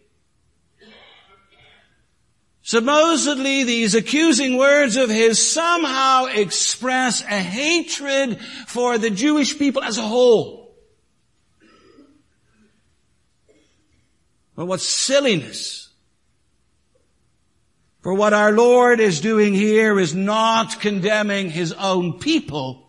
Supposedly 2.63 3.63
these 3.63 3.95
accusing 3.95 4.57
words 4.57 4.97
of 4.97 5.11
his 5.11 5.39
somehow 5.39 6.25
express 6.25 7.21
a 7.21 7.39
hatred 7.39 8.41
for 8.67 8.99
the 8.99 9.11
Jewish 9.11 9.59
people 9.59 9.83
as 9.83 9.99
a 9.99 10.03
whole. 10.03 10.75
But 14.57 14.67
what 14.67 14.81
silliness. 14.81 15.84
For 18.05 18.13
what 18.13 18.35
our 18.35 18.53
Lord 18.53 19.01
is 19.01 19.23
doing 19.23 19.55
here 19.55 19.99
is 19.99 20.15
not 20.15 20.79
condemning 20.79 21.49
his 21.49 21.73
own 21.73 22.19
people. 22.19 22.87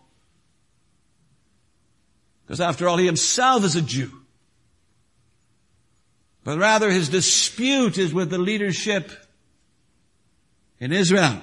Because 2.44 2.60
after 2.60 2.86
all, 2.86 2.98
he 2.98 3.06
himself 3.06 3.64
is 3.64 3.76
a 3.76 3.80
Jew. 3.80 4.12
But 6.44 6.58
rather 6.58 6.90
his 6.90 7.08
dispute 7.08 7.96
is 7.96 8.12
with 8.12 8.28
the 8.28 8.36
leadership 8.36 9.10
in 10.78 10.92
Israel. 10.92 11.40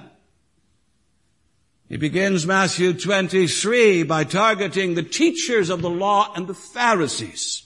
He 1.90 1.98
begins 1.98 2.48
Matthew 2.48 2.94
23 2.94 4.04
by 4.04 4.24
targeting 4.24 4.96
the 4.96 5.04
teachers 5.04 5.70
of 5.70 5.82
the 5.82 5.90
law 5.90 6.34
and 6.36 6.48
the 6.48 6.54
Pharisees. 6.54 7.64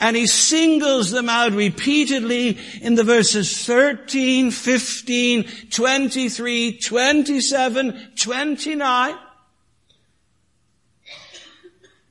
And 0.00 0.16
he 0.16 0.26
singles 0.26 1.10
them 1.10 1.28
out 1.28 1.52
repeatedly 1.52 2.58
in 2.80 2.94
the 2.94 3.04
verses 3.04 3.64
13, 3.64 4.50
15, 4.50 5.44
23, 5.70 6.78
27, 6.78 8.12
29. 8.16 9.14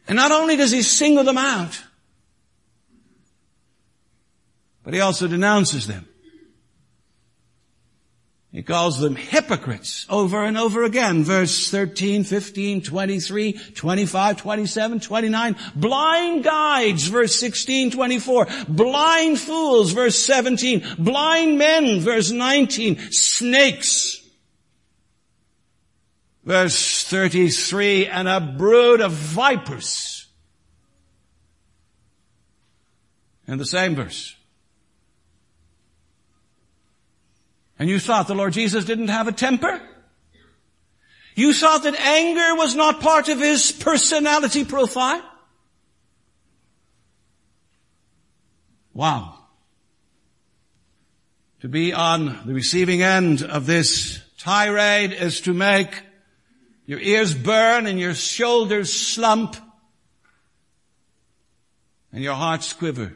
And 0.08 0.16
not 0.16 0.32
only 0.32 0.56
does 0.56 0.72
he 0.72 0.82
single 0.82 1.24
them 1.24 1.38
out, 1.38 1.84
but 4.84 4.96
he 4.96 5.02
also 5.02 5.28
denounces 5.28 5.86
them. 5.86 6.09
He 8.52 8.64
calls 8.64 9.00
them 9.00 9.16
hypocrites 9.16 10.08
over 10.10 10.44
and 10.44 10.58
over 10.58 10.84
again. 10.84 11.24
Verse 11.24 11.70
13, 11.70 12.24
15, 12.24 12.82
23, 12.82 13.54
25, 13.76 14.38
27, 14.38 15.00
29. 15.00 15.56
Blind 15.76 16.44
guides, 16.44 17.08
verse 17.08 17.40
16, 17.40 17.92
24. 17.92 18.48
Blind 18.68 19.40
fools, 19.40 19.92
verse 19.92 20.18
17. 20.18 20.84
Blind 20.98 21.60
men, 21.60 22.00
verse 22.00 22.32
19. 22.32 23.12
Snakes. 23.12 24.28
Verse 26.44 27.04
33, 27.04 28.08
and 28.08 28.28
a 28.28 28.40
brood 28.40 29.02
of 29.02 29.12
vipers. 29.12 30.26
In 33.48 33.60
the 33.60 33.66
same 33.66 33.94
verse. 33.94 34.36
And 37.80 37.90
you 37.90 37.98
thought 37.98 38.28
the 38.28 38.36
Lord 38.36 38.52
Jesus 38.52 38.84
didn't 38.84 39.08
have 39.08 39.30
a 39.30 39.32
temper? 39.32 39.82
You 41.36 41.54
thought 41.54 41.84
that 41.84 41.96
anger 41.96 42.56
was 42.56 42.76
not 42.76 43.00
part 43.00 43.30
of 43.30 43.40
his 43.40 43.72
personality 43.72 44.66
profile? 44.66 45.24
Wow. 48.94 49.36
To 51.62 51.70
be 51.70 51.94
on 51.94 52.40
the 52.46 52.54
receiving 52.54 53.02
end 53.02 53.42
of 53.42 53.66
this 53.66 54.22
tirade 54.38 55.14
is 55.14 55.40
to 55.42 55.54
make 55.54 56.04
your 56.86 57.00
ears 57.00 57.34
burn 57.34 57.86
and 57.86 57.98
your 57.98 58.14
shoulders 58.14 58.92
slump 58.92 59.56
and 62.12 62.22
your 62.22 62.36
hearts 62.36 62.74
quiver. 62.74 63.14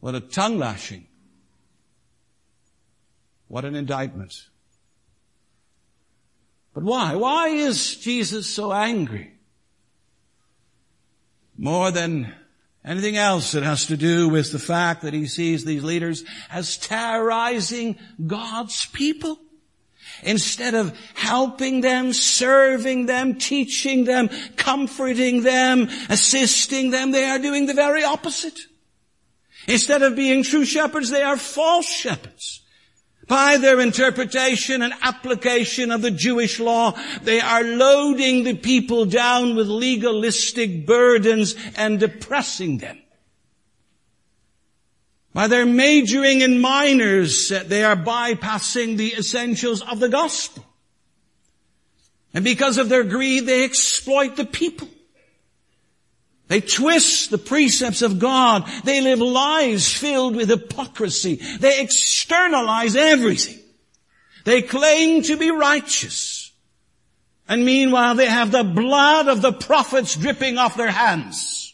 What 0.00 0.16
a 0.16 0.20
tongue 0.20 0.58
lashing. 0.58 1.06
What 3.50 3.64
an 3.64 3.74
indictment. 3.74 4.46
But 6.72 6.84
why? 6.84 7.16
Why 7.16 7.48
is 7.48 7.96
Jesus 7.96 8.48
so 8.48 8.72
angry? 8.72 9.32
More 11.58 11.90
than 11.90 12.32
anything 12.84 13.16
else, 13.16 13.56
it 13.56 13.64
has 13.64 13.86
to 13.86 13.96
do 13.96 14.28
with 14.28 14.52
the 14.52 14.60
fact 14.60 15.02
that 15.02 15.14
he 15.14 15.26
sees 15.26 15.64
these 15.64 15.82
leaders 15.82 16.22
as 16.48 16.76
terrorizing 16.76 17.98
God's 18.24 18.86
people. 18.86 19.36
Instead 20.22 20.74
of 20.74 20.96
helping 21.14 21.80
them, 21.80 22.12
serving 22.12 23.06
them, 23.06 23.34
teaching 23.34 24.04
them, 24.04 24.30
comforting 24.54 25.42
them, 25.42 25.88
assisting 26.08 26.90
them, 26.92 27.10
they 27.10 27.24
are 27.24 27.40
doing 27.40 27.66
the 27.66 27.74
very 27.74 28.04
opposite. 28.04 28.60
Instead 29.66 30.02
of 30.02 30.14
being 30.14 30.44
true 30.44 30.64
shepherds, 30.64 31.10
they 31.10 31.22
are 31.24 31.36
false 31.36 31.88
shepherds. 31.88 32.59
By 33.30 33.58
their 33.58 33.78
interpretation 33.78 34.82
and 34.82 34.92
application 35.02 35.92
of 35.92 36.02
the 36.02 36.10
Jewish 36.10 36.58
law, 36.58 36.98
they 37.22 37.40
are 37.40 37.62
loading 37.62 38.42
the 38.42 38.56
people 38.56 39.04
down 39.04 39.54
with 39.54 39.68
legalistic 39.68 40.84
burdens 40.84 41.54
and 41.76 42.00
depressing 42.00 42.78
them. 42.78 42.98
By 45.32 45.46
their 45.46 45.64
majoring 45.64 46.40
in 46.40 46.60
minors, 46.60 47.52
uh, 47.52 47.62
they 47.64 47.84
are 47.84 47.94
bypassing 47.94 48.96
the 48.96 49.14
essentials 49.14 49.80
of 49.80 50.00
the 50.00 50.08
gospel. 50.08 50.66
And 52.34 52.42
because 52.42 52.78
of 52.78 52.88
their 52.88 53.04
greed, 53.04 53.46
they 53.46 53.62
exploit 53.62 54.34
the 54.34 54.44
people. 54.44 54.88
They 56.50 56.60
twist 56.60 57.30
the 57.30 57.38
precepts 57.38 58.02
of 58.02 58.18
God. 58.18 58.68
They 58.82 59.00
live 59.00 59.20
lives 59.20 59.94
filled 59.94 60.34
with 60.34 60.48
hypocrisy. 60.48 61.36
They 61.36 61.80
externalize 61.80 62.96
everything. 62.96 63.60
They 64.44 64.60
claim 64.60 65.22
to 65.22 65.36
be 65.36 65.52
righteous. 65.52 66.50
And 67.48 67.64
meanwhile 67.64 68.16
they 68.16 68.26
have 68.26 68.50
the 68.50 68.64
blood 68.64 69.28
of 69.28 69.42
the 69.42 69.52
prophets 69.52 70.16
dripping 70.16 70.58
off 70.58 70.76
their 70.76 70.90
hands. 70.90 71.72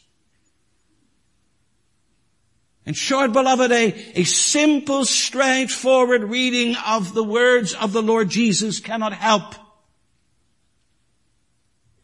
In 2.85 2.93
short, 2.93 3.33
beloved, 3.33 3.71
a, 3.71 3.95
a 4.13 4.25
simple, 4.25 5.05
straightforward 5.05 6.23
reading 6.23 6.75
of 6.85 7.15
the 7.15 7.23
words 7.23 7.73
of 7.73 7.93
the 7.93 8.03
Lord 8.03 8.29
Jesus 8.29 8.79
cannot 8.79 9.13
help 9.13 9.55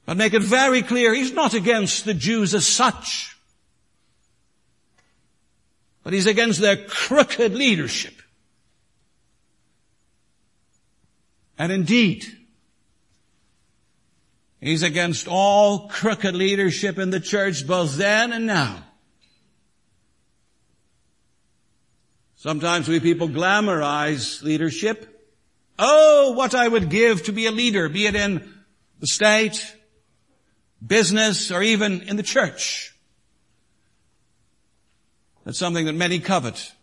but 0.05 0.17
make 0.17 0.33
it 0.33 0.41
very 0.41 0.81
clear, 0.81 1.13
he's 1.13 1.33
not 1.33 1.53
against 1.53 2.05
the 2.05 2.13
Jews 2.13 2.53
as 2.53 2.67
such. 2.67 3.37
But 6.03 6.13
he's 6.13 6.25
against 6.25 6.59
their 6.59 6.75
crooked 6.75 7.53
leadership. 7.53 8.13
And 11.57 11.71
indeed, 11.71 12.25
he's 14.59 14.83
against 14.83 15.27
all 15.29 15.87
crooked 15.87 16.35
leadership 16.35 16.97
in 16.97 17.09
the 17.09 17.21
church 17.21 17.65
both 17.65 17.95
then 17.95 18.33
and 18.33 18.45
now. 18.45 18.83
Sometimes 22.35 22.89
we 22.89 22.99
people 22.99 23.29
glamorize 23.29 24.43
leadership. 24.43 25.09
Oh, 25.79 26.33
what 26.33 26.53
I 26.53 26.67
would 26.67 26.89
give 26.89 27.23
to 27.23 27.31
be 27.31 27.45
a 27.45 27.51
leader, 27.51 27.87
be 27.87 28.05
it 28.05 28.15
in 28.15 28.53
the 28.99 29.07
state, 29.07 29.73
business, 30.85 31.51
or 31.51 31.61
even 31.63 32.01
in 32.03 32.15
the 32.15 32.23
church. 32.23 32.93
That's 35.45 35.59
something 35.59 35.85
that 35.85 35.93
many 35.93 36.19
covet. 36.19 36.73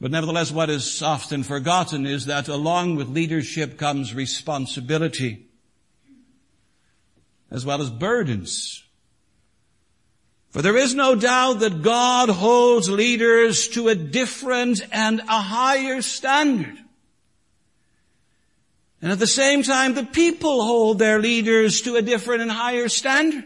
But 0.00 0.10
nevertheless, 0.10 0.50
what 0.50 0.70
is 0.70 1.02
often 1.02 1.44
forgotten 1.44 2.04
is 2.04 2.26
that 2.26 2.48
along 2.48 2.96
with 2.96 3.08
leadership 3.08 3.78
comes 3.78 4.14
responsibility, 4.14 5.46
as 7.50 7.64
well 7.64 7.80
as 7.80 7.90
burdens. 7.90 8.84
For 10.50 10.62
there 10.62 10.76
is 10.76 10.94
no 10.94 11.14
doubt 11.14 11.60
that 11.60 11.82
God 11.82 12.28
holds 12.28 12.88
leaders 12.88 13.66
to 13.68 13.88
a 13.88 13.94
different 13.94 14.82
and 14.92 15.20
a 15.20 15.40
higher 15.40 16.02
standard. 16.02 16.83
And 19.04 19.12
at 19.12 19.18
the 19.18 19.26
same 19.26 19.62
time, 19.62 19.92
the 19.92 20.06
people 20.06 20.64
hold 20.64 20.98
their 20.98 21.20
leaders 21.20 21.82
to 21.82 21.96
a 21.96 22.00
different 22.00 22.40
and 22.40 22.50
higher 22.50 22.88
standard. 22.88 23.44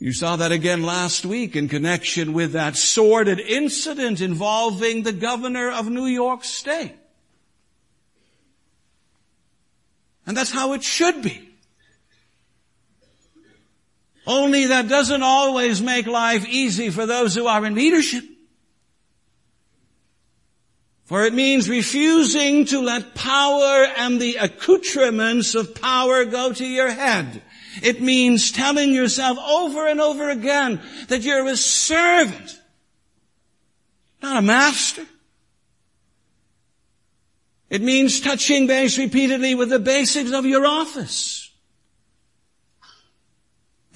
You 0.00 0.12
saw 0.12 0.34
that 0.34 0.50
again 0.50 0.82
last 0.82 1.24
week 1.24 1.54
in 1.54 1.68
connection 1.68 2.32
with 2.32 2.54
that 2.54 2.76
sordid 2.76 3.38
incident 3.38 4.20
involving 4.20 5.04
the 5.04 5.12
governor 5.12 5.70
of 5.70 5.88
New 5.88 6.06
York 6.06 6.42
State. 6.42 6.96
And 10.26 10.36
that's 10.36 10.50
how 10.50 10.72
it 10.72 10.82
should 10.82 11.22
be. 11.22 11.48
Only 14.26 14.66
that 14.66 14.88
doesn't 14.88 15.22
always 15.22 15.80
make 15.80 16.08
life 16.08 16.44
easy 16.48 16.90
for 16.90 17.06
those 17.06 17.32
who 17.32 17.46
are 17.46 17.64
in 17.64 17.76
leadership. 17.76 18.24
For 21.06 21.24
it 21.24 21.32
means 21.32 21.68
refusing 21.68 22.64
to 22.66 22.80
let 22.80 23.14
power 23.14 23.86
and 23.96 24.20
the 24.20 24.36
accoutrements 24.36 25.54
of 25.54 25.80
power 25.80 26.24
go 26.24 26.52
to 26.52 26.66
your 26.66 26.90
head. 26.90 27.42
It 27.80 28.00
means 28.00 28.50
telling 28.50 28.92
yourself 28.92 29.38
over 29.38 29.86
and 29.86 30.00
over 30.00 30.30
again 30.30 30.80
that 31.06 31.22
you're 31.22 31.46
a 31.46 31.56
servant, 31.56 32.60
not 34.20 34.38
a 34.38 34.42
master. 34.42 35.06
It 37.70 37.82
means 37.82 38.20
touching 38.20 38.66
base 38.66 38.98
repeatedly 38.98 39.54
with 39.54 39.70
the 39.70 39.78
basics 39.78 40.32
of 40.32 40.44
your 40.44 40.66
office. 40.66 41.45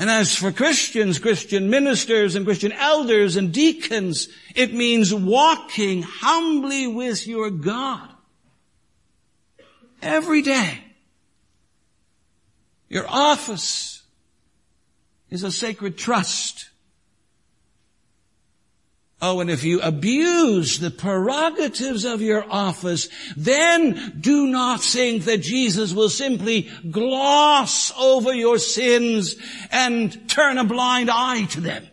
And 0.00 0.08
as 0.08 0.34
for 0.34 0.50
Christians, 0.50 1.18
Christian 1.18 1.68
ministers 1.68 2.34
and 2.34 2.46
Christian 2.46 2.72
elders 2.72 3.36
and 3.36 3.52
deacons, 3.52 4.30
it 4.54 4.72
means 4.72 5.12
walking 5.14 6.02
humbly 6.02 6.86
with 6.86 7.26
your 7.26 7.50
God. 7.50 8.08
Every 10.00 10.40
day. 10.40 10.82
Your 12.88 13.04
office 13.06 14.02
is 15.28 15.42
a 15.42 15.52
sacred 15.52 15.98
trust. 15.98 16.69
Oh, 19.22 19.40
and 19.40 19.50
if 19.50 19.64
you 19.64 19.82
abuse 19.82 20.78
the 20.78 20.90
prerogatives 20.90 22.04
of 22.06 22.22
your 22.22 22.50
office, 22.50 23.08
then 23.36 24.18
do 24.18 24.46
not 24.46 24.80
think 24.80 25.24
that 25.24 25.42
Jesus 25.42 25.92
will 25.92 26.08
simply 26.08 26.70
gloss 26.90 27.92
over 27.98 28.32
your 28.32 28.58
sins 28.58 29.36
and 29.70 30.28
turn 30.30 30.56
a 30.56 30.64
blind 30.64 31.10
eye 31.10 31.44
to 31.50 31.60
them. 31.60 31.86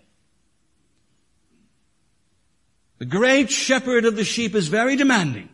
The 3.00 3.06
great 3.06 3.52
shepherd 3.52 4.06
of 4.06 4.16
the 4.16 4.24
sheep 4.24 4.56
is 4.56 4.70
very 4.70 4.96
demanding 4.96 5.50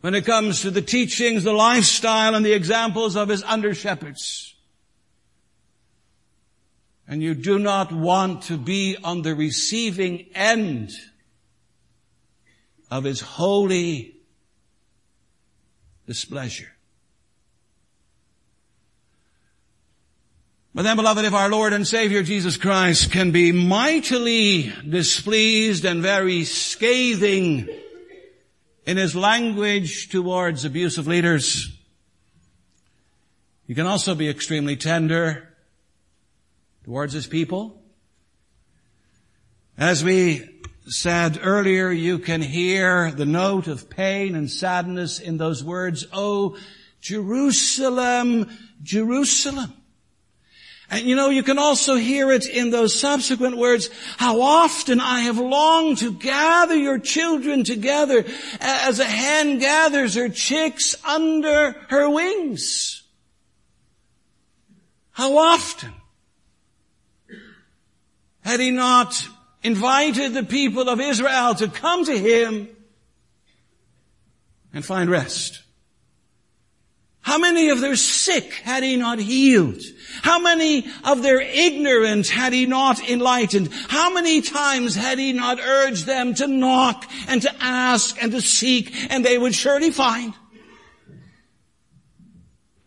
when 0.00 0.14
it 0.14 0.24
comes 0.24 0.62
to 0.62 0.70
the 0.70 0.82
teachings, 0.82 1.44
the 1.44 1.52
lifestyle, 1.52 2.34
and 2.34 2.44
the 2.44 2.54
examples 2.54 3.14
of 3.14 3.28
his 3.28 3.42
under 3.42 3.74
shepherds 3.74 4.54
and 7.10 7.20
you 7.20 7.34
do 7.34 7.58
not 7.58 7.90
want 7.90 8.42
to 8.42 8.56
be 8.56 8.96
on 9.02 9.22
the 9.22 9.34
receiving 9.34 10.26
end 10.32 10.92
of 12.88 13.02
His 13.02 13.20
holy 13.20 14.14
displeasure. 16.06 16.68
But 20.72 20.82
then 20.82 20.94
beloved, 20.94 21.24
if 21.24 21.34
our 21.34 21.48
Lord 21.48 21.72
and 21.72 21.84
Savior 21.84 22.22
Jesus 22.22 22.56
Christ 22.56 23.10
can 23.10 23.32
be 23.32 23.50
mightily 23.50 24.72
displeased 24.88 25.84
and 25.84 26.00
very 26.00 26.44
scathing 26.44 27.68
in 28.86 28.96
His 28.96 29.16
language 29.16 30.10
towards 30.10 30.64
abusive 30.64 31.08
leaders, 31.08 31.76
He 33.66 33.74
can 33.74 33.86
also 33.86 34.14
be 34.14 34.28
extremely 34.28 34.76
tender 34.76 35.49
towards 36.90 37.12
his 37.12 37.28
people. 37.28 37.80
As 39.78 40.02
we 40.02 40.64
said 40.86 41.38
earlier, 41.40 41.88
you 41.92 42.18
can 42.18 42.42
hear 42.42 43.12
the 43.12 43.24
note 43.24 43.68
of 43.68 43.88
pain 43.88 44.34
and 44.34 44.50
sadness 44.50 45.20
in 45.20 45.36
those 45.36 45.62
words, 45.62 46.04
Oh, 46.12 46.58
Jerusalem, 47.00 48.50
Jerusalem. 48.82 49.72
And 50.90 51.04
you 51.04 51.14
know, 51.14 51.28
you 51.28 51.44
can 51.44 51.60
also 51.60 51.94
hear 51.94 52.32
it 52.32 52.48
in 52.48 52.70
those 52.70 52.98
subsequent 52.98 53.56
words, 53.56 53.88
how 54.16 54.40
often 54.40 54.98
I 54.98 55.20
have 55.20 55.38
longed 55.38 55.98
to 55.98 56.12
gather 56.12 56.74
your 56.74 56.98
children 56.98 57.62
together 57.62 58.24
as 58.58 58.98
a 58.98 59.04
hen 59.04 59.60
gathers 59.60 60.16
her 60.16 60.28
chicks 60.28 60.96
under 61.04 61.70
her 61.88 62.10
wings. 62.10 63.04
How 65.12 65.38
often? 65.38 65.92
Had 68.42 68.60
he 68.60 68.70
not 68.70 69.26
invited 69.62 70.34
the 70.34 70.42
people 70.42 70.88
of 70.88 71.00
Israel 71.00 71.54
to 71.56 71.68
come 71.68 72.04
to 72.04 72.18
him 72.18 72.68
and 74.72 74.84
find 74.84 75.10
rest? 75.10 75.62
How 77.22 77.38
many 77.38 77.68
of 77.68 77.80
their 77.80 77.96
sick 77.96 78.52
had 78.54 78.82
he 78.82 78.96
not 78.96 79.18
healed? 79.18 79.82
How 80.22 80.40
many 80.40 80.86
of 81.04 81.22
their 81.22 81.40
ignorant 81.40 82.28
had 82.28 82.52
he 82.52 82.66
not 82.66 83.08
enlightened? 83.08 83.68
How 83.88 84.12
many 84.12 84.40
times 84.40 84.96
had 84.96 85.18
he 85.18 85.32
not 85.32 85.60
urged 85.60 86.06
them 86.06 86.34
to 86.34 86.46
knock 86.46 87.06
and 87.28 87.42
to 87.42 87.54
ask 87.60 88.20
and 88.22 88.32
to 88.32 88.40
seek 88.40 88.92
and 89.10 89.24
they 89.24 89.36
would 89.36 89.54
surely 89.54 89.90
find? 89.90 90.34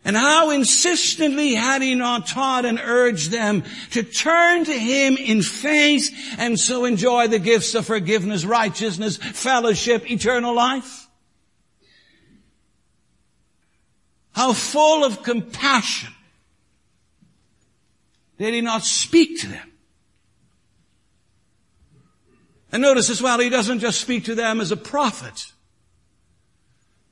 And 0.04 0.16
how 0.16 0.50
insistently 0.50 1.54
had 1.54 1.80
he 1.80 1.94
not 1.94 2.26
taught 2.26 2.66
and 2.66 2.78
urged 2.78 3.30
them 3.30 3.64
to 3.92 4.02
turn 4.02 4.64
to 4.64 4.72
him 4.72 5.16
in 5.16 5.40
faith 5.40 6.14
and 6.38 6.60
so 6.60 6.84
enjoy 6.84 7.28
the 7.28 7.38
gifts 7.38 7.74
of 7.74 7.86
forgiveness, 7.86 8.44
righteousness, 8.44 9.16
fellowship, 9.16 10.10
eternal 10.10 10.54
life? 10.54 11.08
How 14.32 14.52
full 14.52 15.04
of 15.04 15.22
compassion 15.22 16.12
did 18.36 18.52
he 18.52 18.60
not 18.60 18.84
speak 18.84 19.40
to 19.40 19.46
them? 19.46 19.72
And 22.72 22.82
notice 22.82 23.08
as 23.08 23.22
well, 23.22 23.38
he 23.38 23.48
doesn't 23.48 23.78
just 23.78 24.00
speak 24.00 24.24
to 24.24 24.34
them 24.34 24.60
as 24.60 24.72
a 24.72 24.76
prophet. 24.76 25.52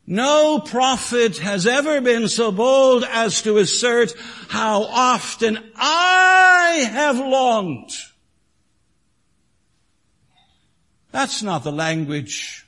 No 0.07 0.59
prophet 0.59 1.39
has 1.39 1.67
ever 1.67 2.01
been 2.01 2.29
so 2.29 2.51
bold 2.51 3.05
as 3.05 3.43
to 3.43 3.59
assert 3.59 4.13
how 4.49 4.83
often 4.83 5.59
I 5.77 6.89
have 6.91 7.19
longed. 7.19 7.91
That's 11.13 11.43
not 11.43 11.63
the 11.63 11.73
language 11.73 12.67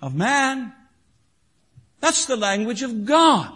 of 0.00 0.14
man. 0.14 0.72
That's 2.00 2.26
the 2.26 2.36
language 2.36 2.82
of 2.82 3.04
God. 3.04 3.52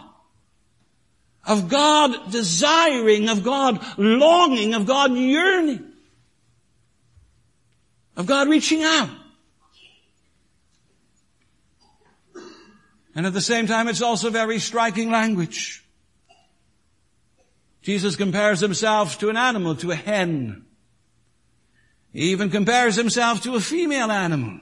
Of 1.45 1.69
God 1.69 2.31
desiring, 2.31 3.29
of 3.29 3.43
God 3.43 3.85
longing, 3.97 4.73
of 4.73 4.85
God 4.85 5.13
yearning. 5.13 5.91
Of 8.17 8.25
God 8.25 8.49
reaching 8.49 8.83
out. 8.83 9.09
And 13.15 13.25
at 13.25 13.33
the 13.33 13.41
same 13.41 13.67
time, 13.67 13.87
it's 13.87 14.01
also 14.01 14.29
very 14.29 14.59
striking 14.59 15.11
language. 15.11 15.83
Jesus 17.81 18.15
compares 18.15 18.59
himself 18.59 19.19
to 19.19 19.29
an 19.29 19.37
animal, 19.37 19.75
to 19.75 19.91
a 19.91 19.95
hen. 19.95 20.65
He 22.11 22.31
even 22.31 22.49
compares 22.49 22.95
himself 22.95 23.43
to 23.43 23.55
a 23.55 23.59
female 23.59 24.11
animal. 24.11 24.59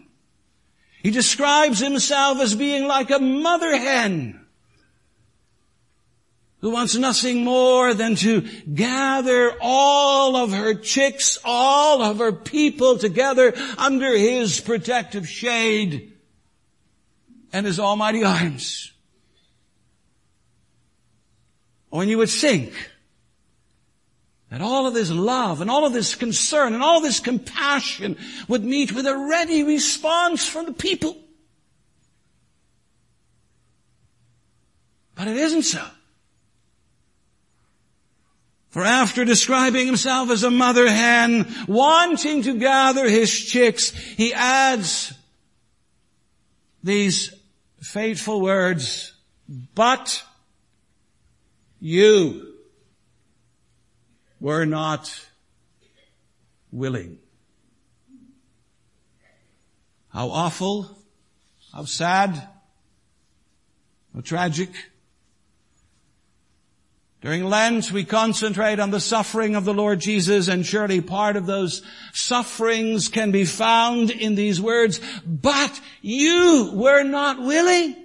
He 1.04 1.12
describes 1.12 1.80
himself 1.80 2.40
as 2.40 2.56
being 2.56 2.88
like 2.88 3.10
a 3.10 3.20
mother 3.20 3.76
hen 3.78 4.42
who 6.60 6.72
wants 6.72 6.96
nothing 6.96 7.44
more 7.44 7.94
than 7.94 8.16
to 8.16 8.42
gather 8.74 9.54
all 9.60 10.36
of 10.36 10.52
her 10.52 10.76
chicks, 10.76 11.40
all 11.44 12.04
of 12.04 12.20
her 12.20 12.32
people 12.32 12.98
together 12.98 13.54
under 13.78 14.16
his 14.16 14.60
protective 14.60 15.28
shade 15.28 16.11
and 17.54 17.66
his 17.66 17.80
almighty 17.80 18.24
arms. 18.24 18.92
When 21.90 22.08
you 22.08 22.18
would 22.20 22.30
think 22.30 22.74
that 24.50 24.62
all 24.62 24.86
of 24.86 24.94
this 24.94 25.10
love 25.10 25.62
and 25.62 25.70
all 25.70 25.86
of 25.86 25.94
this 25.94 26.16
concern 26.16 26.74
and 26.74 26.84
all 26.84 27.02
this 27.02 27.20
compassion 27.20 28.18
would 28.48 28.64
meet 28.64 28.92
with 28.92 29.06
a 29.06 29.18
ready 29.18 29.64
response 29.64 30.48
from 30.48 30.66
the 30.66 30.74
people. 30.74 31.18
But 35.16 35.28
it 35.28 35.38
isn't 35.38 35.64
so. 35.64 35.86
For 38.72 38.84
after 38.84 39.26
describing 39.26 39.86
himself 39.86 40.30
as 40.30 40.44
a 40.44 40.52
mother 40.52 40.90
hen, 40.90 41.46
wanting 41.68 42.44
to 42.44 42.58
gather 42.58 43.10
his 43.10 43.30
chicks, 43.38 43.92
he 43.92 44.34
adds 44.34 45.14
these 46.82 47.34
fateful 47.82 48.42
words, 48.42 49.14
but 49.76 50.24
you 51.80 52.54
were 54.40 54.66
not 54.66 55.28
willing. 56.72 57.18
How 60.10 60.30
awful, 60.30 60.98
how 61.74 61.86
sad, 61.86 62.50
how 64.14 64.22
tragic. 64.22 64.91
During 67.22 67.46
Lent, 67.46 67.92
we 67.92 68.04
concentrate 68.04 68.80
on 68.80 68.90
the 68.90 69.00
suffering 69.00 69.56
of 69.56 69.64
the 69.64 69.76
Lord 69.76 70.00
Jesus, 70.00 70.48
and 70.48 70.66
surely 70.66 71.02
part 71.02 71.36
of 71.36 71.46
those 71.46 71.84
sufferings 72.14 73.10
can 73.10 73.30
be 73.30 73.46
found 73.46 74.10
in 74.10 74.34
these 74.34 74.60
words, 74.60 75.00
but 75.24 75.80
you 76.02 76.72
were 76.74 77.04
not 77.04 77.40
willing. 77.40 77.96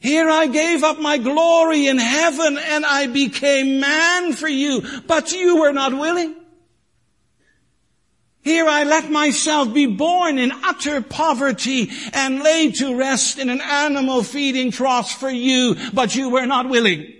Here 0.00 0.28
I 0.28 0.48
gave 0.48 0.82
up 0.82 0.98
my 0.98 1.18
glory 1.18 1.86
in 1.86 1.98
heaven 1.98 2.58
and 2.58 2.84
I 2.84 3.06
became 3.06 3.78
man 3.78 4.32
for 4.32 4.48
you, 4.48 4.82
but 5.06 5.30
you 5.30 5.60
were 5.60 5.72
not 5.72 5.92
willing. 5.92 6.34
Here 8.42 8.66
I 8.66 8.82
let 8.82 9.08
myself 9.08 9.72
be 9.72 9.86
born 9.86 10.38
in 10.38 10.50
utter 10.50 11.00
poverty 11.00 11.90
and 12.12 12.42
laid 12.42 12.74
to 12.76 12.96
rest 12.96 13.38
in 13.38 13.48
an 13.48 13.60
animal 13.60 14.24
feeding 14.24 14.72
trough 14.72 15.12
for 15.12 15.30
you, 15.30 15.76
but 15.92 16.16
you 16.16 16.28
were 16.28 16.46
not 16.46 16.68
willing. 16.68 17.12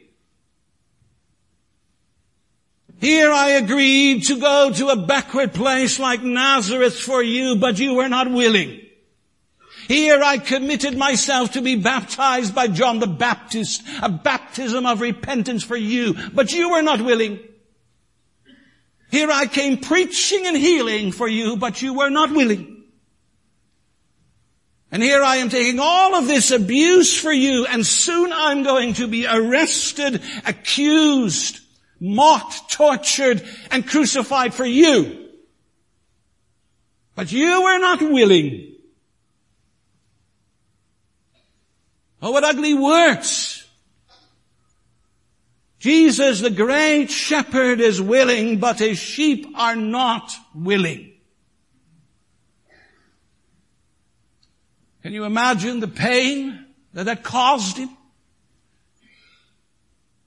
Here 3.01 3.31
I 3.31 3.51
agreed 3.51 4.27
to 4.27 4.39
go 4.39 4.73
to 4.73 4.89
a 4.89 4.97
backward 4.97 5.55
place 5.55 6.01
like 6.01 6.23
Nazareth 6.23 6.99
for 6.99 7.23
you, 7.23 7.57
but 7.57 7.79
you 7.79 7.95
were 7.95 8.09
not 8.09 8.31
willing. 8.31 8.81
Here 9.89 10.23
I 10.23 10.39
committed 10.39 10.97
myself 10.97 11.53
to 11.53 11.63
be 11.63 11.77
baptized 11.77 12.55
by 12.55 12.69
John 12.69 12.99
the 12.99 13.07
Baptist, 13.07 13.83
a 14.01 14.09
baptism 14.09 14.87
of 14.87 15.01
repentance 15.01 15.63
for 15.63 15.77
you, 15.77 16.15
but 16.33 16.53
you 16.53 16.71
were 16.71 16.83
not 16.83 17.01
willing. 17.01 17.41
Here 19.13 19.31
I 19.31 19.47
came 19.47 19.77
preaching 19.77 20.47
and 20.47 20.57
healing 20.57 21.13
for 21.13 21.29
you, 21.29 21.59
but 21.59 21.83
you 21.83 21.93
were 21.93 22.09
not 22.09 22.31
willing. 22.31 22.85
And 24.91 25.03
here 25.03 25.23
I 25.23 25.37
am 25.37 25.51
taking 25.51 25.79
all 25.79 26.15
of 26.15 26.27
this 26.27 26.51
abuse 26.51 27.15
for 27.15 27.31
you, 27.31 27.67
and 27.67 27.85
soon 27.85 28.33
I'm 28.33 28.63
going 28.63 28.95
to 28.95 29.07
be 29.07 29.27
arrested, 29.27 30.23
accused, 30.47 31.61
mocked, 32.01 32.73
tortured, 32.73 33.47
and 33.71 33.87
crucified 33.87 34.55
for 34.55 34.65
you. 34.65 35.29
But 37.15 37.31
you 37.31 37.63
were 37.63 37.79
not 37.79 38.01
willing. 38.01 38.77
Oh, 42.23 42.31
what 42.31 42.45
ugly 42.45 42.73
words! 42.73 43.62
Jesus, 45.83 46.41
the 46.41 46.49
great 46.49 47.11
shepherd, 47.11 47.81
is 47.81 48.01
willing, 48.01 48.61
but 48.61 48.79
his 48.79 49.01
sheep 49.01 49.49
are 49.57 49.75
not 49.75 50.33
willing. 50.55 51.13
Can 55.03 55.13
you 55.13 55.25
imagine 55.25 55.81
the 55.81 55.89
pain 55.89 56.67
that 56.93 57.07
that 57.07 57.25
caused 57.25 57.79
him? 57.79 57.91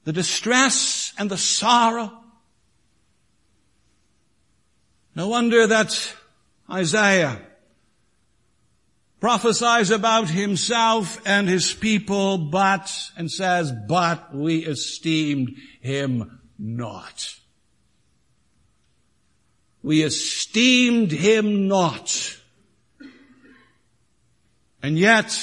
The 0.04 0.12
distress 0.12 1.14
and 1.18 1.32
the 1.32 1.38
sorrow. 1.38 2.12
No 5.16 5.30
wonder 5.30 5.68
that 5.68 6.14
Isaiah 6.70 7.40
prophesies 9.20 9.92
about 9.92 10.30
himself 10.30 11.22
and 11.26 11.48
his 11.48 11.74
people, 11.74 12.38
but, 12.38 12.92
and 13.18 13.32
says, 13.32 13.72
but 13.88 14.36
we 14.36 14.66
esteemed 14.66 15.56
him 15.82 16.40
not. 16.60 17.36
We 19.82 20.04
esteemed 20.04 21.12
him 21.12 21.68
not. 21.68 22.38
And 24.82 25.00
yet, 25.00 25.36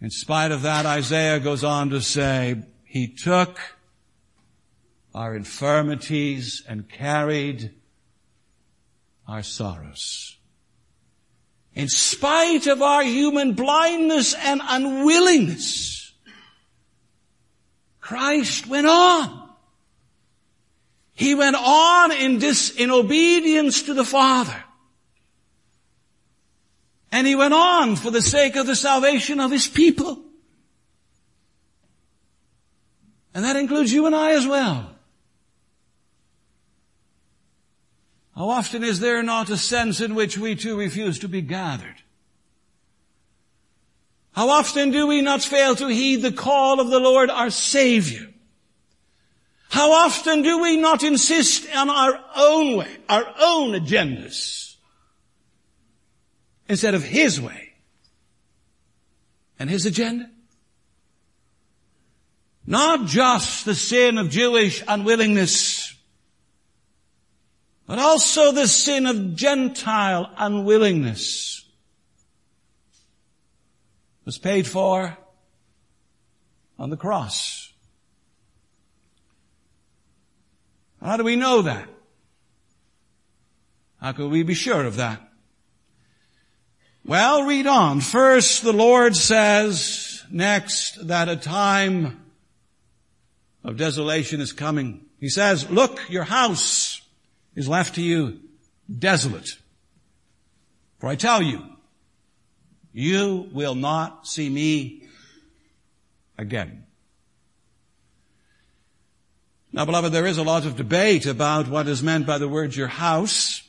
in 0.00 0.10
spite 0.10 0.50
of 0.50 0.62
that, 0.62 0.86
Isaiah 0.86 1.40
goes 1.40 1.62
on 1.62 1.90
to 1.90 2.00
say, 2.00 2.62
he 2.84 3.06
took 3.06 3.60
our 5.14 5.36
infirmities 5.36 6.64
and 6.68 6.88
carried 6.88 7.72
our 9.28 9.42
sorrows. 9.42 10.36
In 11.80 11.88
spite 11.88 12.66
of 12.66 12.82
our 12.82 13.02
human 13.02 13.54
blindness 13.54 14.34
and 14.34 14.60
unwillingness, 14.62 16.12
Christ 18.02 18.66
went 18.66 18.86
on. 18.86 19.48
He 21.14 21.34
went 21.34 21.56
on 21.56 22.12
in 22.12 22.38
this, 22.38 22.68
in 22.68 22.90
obedience 22.90 23.84
to 23.84 23.94
the 23.94 24.04
Father. 24.04 24.62
And 27.10 27.26
he 27.26 27.34
went 27.34 27.54
on 27.54 27.96
for 27.96 28.10
the 28.10 28.20
sake 28.20 28.56
of 28.56 28.66
the 28.66 28.76
salvation 28.76 29.40
of 29.40 29.50
his 29.50 29.66
people. 29.66 30.22
And 33.32 33.42
that 33.42 33.56
includes 33.56 33.90
you 33.90 34.04
and 34.04 34.14
I 34.14 34.32
as 34.32 34.46
well. 34.46 34.96
How 38.36 38.48
often 38.48 38.84
is 38.84 39.00
there 39.00 39.22
not 39.22 39.50
a 39.50 39.56
sense 39.56 40.00
in 40.00 40.14
which 40.14 40.38
we 40.38 40.54
too 40.54 40.78
refuse 40.78 41.18
to 41.20 41.28
be 41.28 41.42
gathered? 41.42 41.96
How 44.32 44.48
often 44.48 44.90
do 44.90 45.06
we 45.06 45.20
not 45.20 45.42
fail 45.42 45.74
to 45.76 45.88
heed 45.88 46.22
the 46.22 46.32
call 46.32 46.80
of 46.80 46.88
the 46.88 47.00
Lord 47.00 47.30
our 47.30 47.50
Savior? 47.50 48.28
How 49.70 49.92
often 49.92 50.42
do 50.42 50.60
we 50.62 50.76
not 50.76 51.02
insist 51.02 51.68
on 51.74 51.90
our 51.90 52.18
own 52.36 52.76
way, 52.76 52.96
our 53.08 53.24
own 53.40 53.72
agendas, 53.72 54.76
instead 56.68 56.94
of 56.94 57.04
His 57.04 57.40
way 57.40 57.74
and 59.58 59.68
His 59.68 59.86
agenda? 59.86 60.30
Not 62.66 63.06
just 63.06 63.64
the 63.64 63.74
sin 63.74 64.18
of 64.18 64.30
Jewish 64.30 64.82
unwillingness 64.86 65.89
but 67.90 67.98
also 67.98 68.52
the 68.52 68.68
sin 68.68 69.04
of 69.04 69.34
Gentile 69.34 70.30
unwillingness 70.38 71.68
was 74.24 74.38
paid 74.38 74.64
for 74.64 75.18
on 76.78 76.90
the 76.90 76.96
cross. 76.96 77.72
How 81.02 81.16
do 81.16 81.24
we 81.24 81.34
know 81.34 81.62
that? 81.62 81.88
How 84.00 84.12
can 84.12 84.30
we 84.30 84.44
be 84.44 84.54
sure 84.54 84.84
of 84.84 84.94
that? 84.94 85.20
Well, 87.04 87.42
read 87.42 87.66
on. 87.66 88.02
First, 88.02 88.62
the 88.62 88.72
Lord 88.72 89.16
says 89.16 90.22
next 90.30 91.08
that 91.08 91.28
a 91.28 91.34
time 91.34 92.24
of 93.64 93.76
desolation 93.76 94.40
is 94.40 94.52
coming. 94.52 95.06
He 95.18 95.28
says, 95.28 95.68
look, 95.68 96.08
your 96.08 96.22
house 96.22 96.89
is 97.54 97.68
left 97.68 97.94
to 97.96 98.02
you 98.02 98.40
desolate. 98.98 99.50
For 100.98 101.08
I 101.08 101.16
tell 101.16 101.42
you, 101.42 101.64
you 102.92 103.48
will 103.52 103.74
not 103.74 104.26
see 104.26 104.48
me 104.48 105.04
again. 106.36 106.84
Now 109.72 109.84
beloved, 109.84 110.12
there 110.12 110.26
is 110.26 110.38
a 110.38 110.42
lot 110.42 110.66
of 110.66 110.76
debate 110.76 111.26
about 111.26 111.68
what 111.68 111.86
is 111.86 112.02
meant 112.02 112.26
by 112.26 112.38
the 112.38 112.48
word 112.48 112.74
your 112.74 112.88
house. 112.88 113.62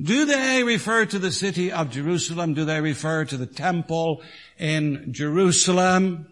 Do 0.00 0.24
they 0.24 0.64
refer 0.64 1.04
to 1.04 1.18
the 1.18 1.30
city 1.30 1.70
of 1.70 1.90
Jerusalem? 1.90 2.54
Do 2.54 2.64
they 2.64 2.80
refer 2.80 3.26
to 3.26 3.36
the 3.36 3.46
temple 3.46 4.22
in 4.58 5.12
Jerusalem? 5.12 6.28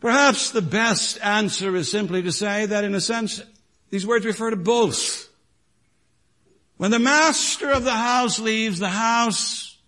Perhaps 0.00 0.52
the 0.52 0.62
best 0.62 1.18
answer 1.22 1.76
is 1.76 1.90
simply 1.90 2.22
to 2.22 2.32
say 2.32 2.64
that 2.64 2.84
in 2.84 2.94
a 2.94 3.00
sense, 3.00 3.42
these 3.90 4.06
words 4.06 4.24
refer 4.24 4.50
to 4.50 4.56
both. 4.56 5.28
When 6.76 6.90
the 6.90 6.98
master 6.98 7.70
of 7.70 7.84
the 7.84 7.90
house 7.90 8.38
leaves, 8.38 8.78
the 8.78 8.88
house 8.88 9.78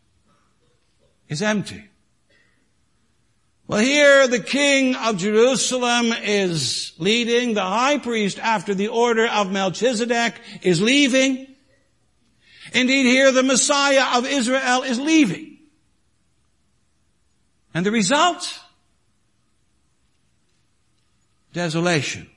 is 1.28 1.42
empty. 1.42 1.84
Well, 3.66 3.80
here 3.80 4.26
the 4.26 4.40
king 4.40 4.94
of 4.94 5.18
Jerusalem 5.18 6.14
is 6.22 6.94
leading. 6.96 7.52
The 7.52 7.60
high 7.60 7.98
priest, 7.98 8.38
after 8.38 8.74
the 8.74 8.88
order 8.88 9.26
of 9.26 9.52
Melchizedek, 9.52 10.40
is 10.62 10.80
leaving. 10.80 11.54
Indeed, 12.72 13.04
here 13.04 13.30
the 13.30 13.42
Messiah 13.42 14.16
of 14.16 14.26
Israel 14.26 14.82
is 14.84 14.98
leaving. 14.98 15.58
And 17.74 17.84
the 17.84 17.90
result? 17.90 18.58
Desolation. 21.52 22.30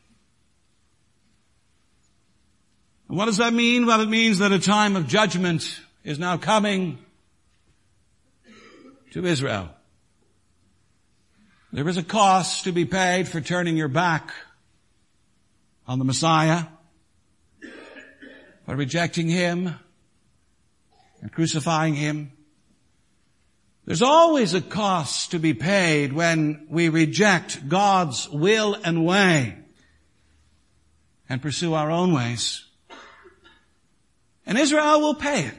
And 3.12 3.18
what 3.18 3.26
does 3.26 3.40
that 3.40 3.52
mean? 3.52 3.86
Well, 3.86 4.00
it 4.00 4.08
means 4.08 4.40
that 4.40 4.54
a 4.54 4.60
time 4.60 4.96
of 4.96 5.06
judgment 5.06 5.82
is 6.06 6.18
now 6.18 6.38
coming 6.38 6.98
to 9.12 9.26
Israel. 9.26 9.70
There 11.74 11.90
is 11.90 11.98
a 11.98 12.04
cost 12.04 12.64
to 12.64 12.72
be 12.72 12.86
paid 12.86 13.28
for 13.28 13.42
turning 13.42 13.76
your 13.76 13.90
back 13.90 14.32
on 15.86 16.00
the 16.00 16.06
Messiah, 16.06 16.64
for 18.66 18.78
rejecting 18.78 19.28
Him 19.28 19.76
and 21.22 21.34
crucifying 21.34 21.96
Him. 21.96 22.32
There's 23.84 24.02
always 24.02 24.54
a 24.54 24.62
cost 24.62 25.32
to 25.32 25.40
be 25.40 25.54
paid 25.54 26.14
when 26.14 26.66
we 26.70 26.88
reject 26.88 27.68
God's 27.68 28.30
will 28.30 28.74
and 28.74 29.06
way 29.06 29.58
and 31.28 31.42
pursue 31.42 31.74
our 31.74 31.92
own 31.92 32.14
ways. 32.14 32.68
And 34.46 34.58
Israel 34.58 35.02
will 35.02 35.16
pay 35.16 35.46
it. 35.46 35.54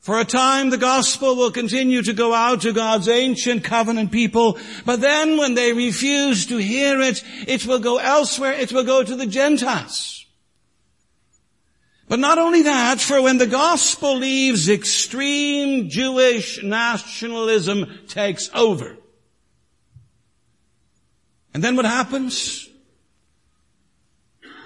For 0.00 0.18
a 0.18 0.24
time 0.24 0.70
the 0.70 0.78
gospel 0.78 1.36
will 1.36 1.52
continue 1.52 2.02
to 2.02 2.12
go 2.12 2.34
out 2.34 2.62
to 2.62 2.72
God's 2.72 3.08
ancient 3.08 3.62
covenant 3.62 4.10
people, 4.10 4.58
but 4.84 5.00
then 5.00 5.38
when 5.38 5.54
they 5.54 5.72
refuse 5.72 6.46
to 6.46 6.56
hear 6.56 7.00
it, 7.00 7.22
it 7.46 7.66
will 7.66 7.78
go 7.78 7.98
elsewhere, 7.98 8.52
it 8.52 8.72
will 8.72 8.82
go 8.82 9.04
to 9.04 9.14
the 9.14 9.26
Gentiles. 9.26 10.26
But 12.08 12.18
not 12.18 12.38
only 12.38 12.62
that, 12.62 13.00
for 13.00 13.22
when 13.22 13.38
the 13.38 13.46
gospel 13.46 14.18
leaves, 14.18 14.68
extreme 14.68 15.88
Jewish 15.88 16.60
nationalism 16.62 18.00
takes 18.08 18.50
over. 18.52 18.96
And 21.54 21.62
then 21.62 21.76
what 21.76 21.84
happens? 21.84 22.68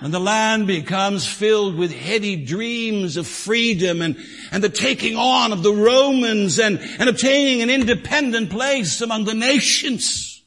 And 0.01 0.13
the 0.13 0.21
land 0.21 0.67
becomes 0.67 1.27
filled 1.27 1.77
with 1.77 1.91
heady 1.91 2.37
dreams 2.45 3.17
of 3.17 3.27
freedom 3.27 4.03
and, 4.03 4.17
and 4.53 4.63
the 4.63 4.69
taking 4.69 5.17
on 5.17 5.53
of 5.53 5.63
the 5.63 5.73
Romans 5.73 6.59
and, 6.59 6.79
and 6.79 7.09
obtaining 7.09 7.63
an 7.63 7.71
independent 7.71 8.51
place 8.51 9.01
among 9.01 9.25
the 9.25 9.35
nations. 9.35 10.43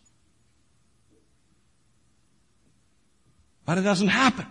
But 3.66 3.80
it 3.80 3.82
doesn't 3.82 4.10
happen. 4.10 4.46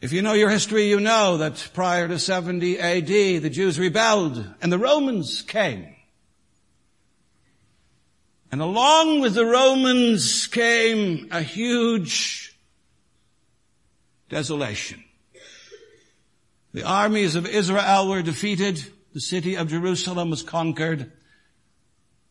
If 0.00 0.12
you 0.12 0.22
know 0.22 0.32
your 0.32 0.48
history, 0.48 0.88
you 0.88 0.98
know 0.98 1.36
that 1.38 1.70
prior 1.74 2.08
to 2.08 2.18
70 2.18 2.78
AD, 2.78 3.06
the 3.06 3.50
Jews 3.50 3.78
rebelled 3.78 4.44
and 4.62 4.72
the 4.72 4.78
Romans 4.78 5.42
came. 5.42 5.94
And 8.52 8.60
along 8.60 9.20
with 9.20 9.34
the 9.34 9.46
Romans 9.46 10.46
came 10.46 11.28
a 11.30 11.42
huge 11.42 12.56
desolation. 14.28 15.04
The 16.72 16.84
armies 16.84 17.36
of 17.36 17.46
Israel 17.46 18.08
were 18.08 18.22
defeated. 18.22 18.84
The 19.12 19.20
city 19.20 19.56
of 19.56 19.68
Jerusalem 19.68 20.30
was 20.30 20.42
conquered. 20.42 21.12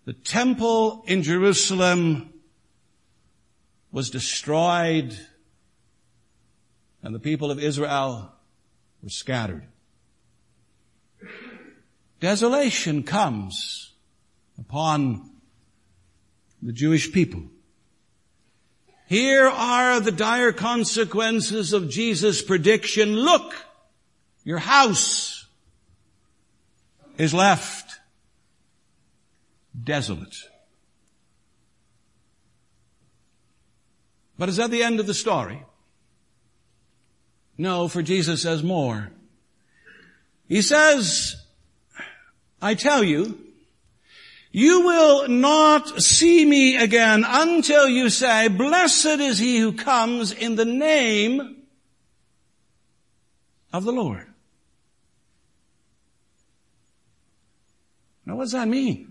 The 0.05 0.13
temple 0.13 1.03
in 1.07 1.23
Jerusalem 1.23 2.33
was 3.91 4.09
destroyed 4.09 5.17
and 7.01 7.15
the 7.15 7.19
people 7.19 7.51
of 7.51 7.59
Israel 7.59 8.31
were 9.01 9.09
scattered. 9.09 9.63
Desolation 12.19 13.03
comes 13.03 13.93
upon 14.57 15.28
the 16.61 16.73
Jewish 16.73 17.11
people. 17.11 17.43
Here 19.07 19.47
are 19.47 19.99
the 19.99 20.11
dire 20.11 20.51
consequences 20.51 21.73
of 21.73 21.89
Jesus' 21.89 22.41
prediction. 22.41 23.15
Look, 23.15 23.55
your 24.43 24.59
house 24.59 25.47
is 27.17 27.33
left 27.33 27.99
desolate. 29.83 30.35
But 34.37 34.49
is 34.49 34.57
that 34.57 34.71
the 34.71 34.83
end 34.83 34.99
of 34.99 35.07
the 35.07 35.13
story? 35.13 35.63
No, 37.57 37.87
for 37.87 38.01
Jesus 38.01 38.41
says 38.41 38.63
more. 38.63 39.11
He 40.47 40.61
says, 40.61 41.35
I 42.61 42.73
tell 42.75 43.03
you, 43.03 43.37
you 44.51 44.81
will 44.81 45.27
not 45.27 46.01
see 46.01 46.43
me 46.43 46.77
again 46.77 47.23
until 47.27 47.87
you 47.87 48.09
say, 48.09 48.47
blessed 48.47 49.05
is 49.05 49.37
he 49.37 49.59
who 49.59 49.73
comes 49.73 50.31
in 50.31 50.55
the 50.55 50.65
name 50.65 51.57
of 53.71 53.83
the 53.83 53.91
Lord. 53.91 54.27
Now 58.25 58.35
what 58.35 58.43
does 58.43 58.53
that 58.53 58.67
mean? 58.67 59.09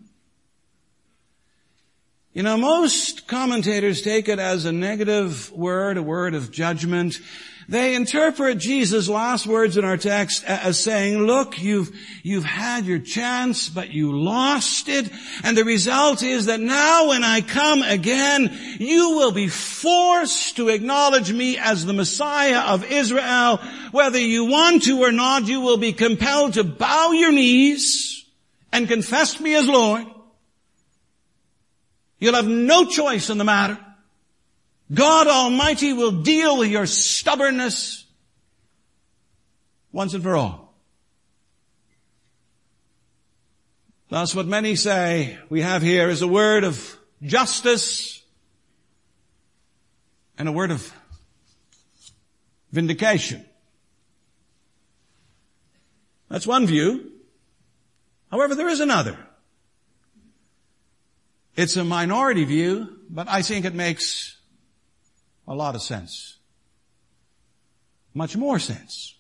You 2.33 2.43
know, 2.43 2.57
most 2.57 3.27
commentators 3.27 4.03
take 4.03 4.29
it 4.29 4.39
as 4.39 4.65
a 4.65 4.73
negative 4.73 5.51
word, 5.51 5.97
a 5.97 6.03
word 6.03 6.35
of 6.35 6.53
judgment. 6.53 7.21
They 7.71 7.95
interpret 7.95 8.57
Jesus' 8.57 9.11
last 9.11 9.47
words 9.47 9.77
in 9.77 9.85
our 9.85 9.99
text 9.99 10.43
as 10.45 10.83
saying, 10.83 11.19
look, 11.19 11.61
you've, 11.61 11.95
you've 12.23 12.47
had 12.47 12.87
your 12.87 12.99
chance, 12.99 13.69
but 13.69 13.91
you 13.91 14.19
lost 14.19 14.89
it. 14.89 15.11
And 15.45 15.55
the 15.55 15.67
result 15.67 16.23
is 16.23 16.47
that 16.47 16.61
now 16.61 17.09
when 17.09 17.23
I 17.23 17.43
come 17.43 17.83
again, 17.83 18.59
you 18.79 19.11
will 19.11 19.33
be 19.33 19.49
forced 19.49 20.57
to 20.57 20.71
acknowledge 20.71 21.31
me 21.31 21.59
as 21.59 21.85
the 21.85 21.93
Messiah 21.93 22.61
of 22.73 22.91
Israel. 22.91 23.61
Whether 23.93 24.19
you 24.19 24.47
want 24.47 24.85
to 24.85 25.03
or 25.03 25.13
not, 25.13 25.47
you 25.47 25.61
will 25.61 25.77
be 25.77 25.93
compelled 25.93 26.55
to 26.55 26.65
bow 26.65 27.13
your 27.13 27.33
knees 27.33 28.25
and 28.73 28.89
confess 28.89 29.39
me 29.41 29.55
as 29.55 29.69
Lord. 29.69 30.07
You'll 32.19 32.35
have 32.35 32.49
no 32.49 32.87
choice 32.87 33.29
in 33.29 33.37
the 33.37 33.45
matter. 33.45 33.79
God 34.93 35.27
Almighty 35.27 35.93
will 35.93 36.23
deal 36.23 36.59
with 36.59 36.71
your 36.71 36.87
stubbornness 36.87 38.07
once 39.93 40.15
and 40.15 40.23
for 40.23 40.37
all. 40.37 40.75
That's 44.11 44.35
what 44.35 44.47
many 44.47 44.75
say 44.75 45.39
we 45.51 45.61
have 45.61 45.83
here 45.83 46.09
is 46.09 46.23
a 46.23 46.29
word 46.29 46.65
of 46.65 46.99
justice 47.23 48.23
and 50.39 50.49
a 50.49 50.53
word 50.53 50.71
of 50.71 50.91
vindication. 52.73 53.45
That's 56.31 56.47
one 56.47 56.67
view. 56.67 57.13
However, 58.31 58.55
there 58.55 58.69
is 58.69 58.81
another. 58.81 59.19
It's 61.55 61.77
a 61.77 61.85
minority 61.85 62.45
view, 62.45 62.99
but 63.11 63.29
I 63.29 63.43
think 63.43 63.65
it 63.65 63.75
makes 63.75 64.38
a 65.49 65.55
lot 65.55 65.75
of 65.75 65.83
sense. 65.83 66.37
Much 68.13 68.37
more 68.37 68.59
sense. 68.59 69.15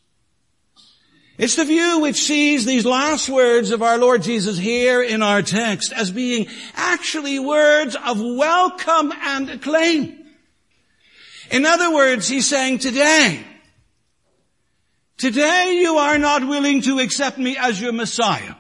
It's 1.39 1.57
the 1.57 1.65
view 1.65 2.01
which 2.01 2.17
sees 2.17 2.65
these 2.65 2.85
last 2.85 3.29
words 3.29 3.71
of 3.71 3.83
our 3.83 3.97
Lord 3.97 4.23
Jesus 4.23 4.59
here 4.59 5.03
in 5.03 5.23
our 5.23 5.41
text 5.41 5.93
as 5.93 6.11
being 6.11 6.49
actually 6.75 7.39
words 7.39 7.97
of 7.97 8.21
welcome 8.21 9.13
and 9.13 9.49
acclaim. 9.49 10.27
In 11.51 11.65
other 11.65 11.95
words, 11.95 12.29
he's 12.29 12.47
saying 12.47 12.81
today, 12.81 13.43
today 15.17 15.79
you 15.81 15.97
are 15.97 16.19
not 16.19 16.47
willing 16.47 16.83
to 16.83 16.99
accept 16.99 17.39
me 17.39 17.57
as 17.57 17.81
your 17.81 17.93
Messiah. 17.93 18.57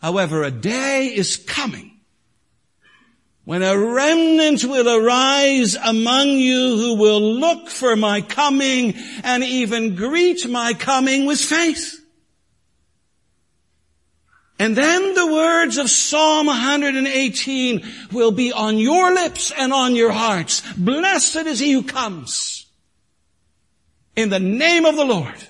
However, 0.00 0.44
a 0.44 0.50
day 0.50 1.06
is 1.08 1.36
coming 1.36 1.93
when 3.44 3.62
a 3.62 3.78
remnant 3.78 4.64
will 4.64 4.88
arise 4.88 5.76
among 5.76 6.28
you 6.28 6.76
who 6.76 6.94
will 6.94 7.20
look 7.20 7.68
for 7.68 7.94
my 7.94 8.22
coming 8.22 8.94
and 9.22 9.44
even 9.44 9.94
greet 9.94 10.48
my 10.48 10.72
coming 10.72 11.26
with 11.26 11.38
faith. 11.38 12.00
And 14.58 14.76
then 14.76 15.14
the 15.14 15.32
words 15.32 15.78
of 15.78 15.90
Psalm 15.90 16.46
118 16.46 17.86
will 18.12 18.30
be 18.30 18.52
on 18.52 18.78
your 18.78 19.12
lips 19.12 19.52
and 19.56 19.72
on 19.72 19.94
your 19.94 20.12
hearts. 20.12 20.62
Blessed 20.74 21.36
is 21.36 21.58
he 21.58 21.72
who 21.72 21.82
comes 21.82 22.66
in 24.16 24.30
the 24.30 24.40
name 24.40 24.86
of 24.86 24.96
the 24.96 25.04
Lord. 25.04 25.48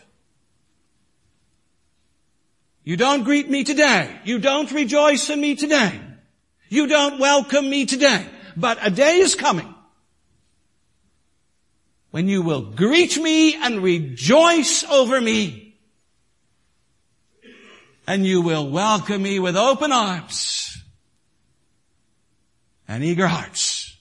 You 2.83 2.97
don't 2.97 3.25
greet 3.25 3.49
me 3.49 3.63
today. 3.63 4.21
You 4.25 4.39
don't 4.39 4.71
rejoice 4.73 5.31
in 5.31 5.41
me 5.41 5.55
today. 5.55 6.01
You 6.75 6.89
don't 6.89 7.21
welcome 7.21 7.71
me 7.71 7.87
today, 7.87 8.27
but 8.57 8.85
a 8.85 8.91
day 8.91 9.19
is 9.19 9.37
coming 9.37 9.73
when 12.11 12.27
you 12.27 12.43
will 12.43 12.63
greet 12.63 13.17
me 13.17 13.55
and 13.55 13.81
rejoice 13.81 14.83
over 14.83 15.21
me. 15.21 15.77
And 18.09 18.27
you 18.27 18.43
will 18.43 18.69
welcome 18.69 19.23
me 19.23 19.39
with 19.39 19.57
open 19.57 19.93
arms 19.93 20.77
and 22.89 23.05
eager 23.05 23.29
hearts. 23.29 23.97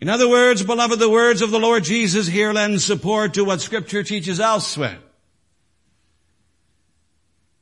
In 0.00 0.08
other 0.08 0.26
words, 0.26 0.62
beloved, 0.62 0.98
the 0.98 1.10
words 1.10 1.42
of 1.42 1.50
the 1.50 1.60
Lord 1.60 1.84
Jesus 1.84 2.26
here 2.26 2.54
lend 2.54 2.80
support 2.80 3.34
to 3.34 3.44
what 3.44 3.60
scripture 3.60 4.02
teaches 4.02 4.40
elsewhere. 4.40 5.00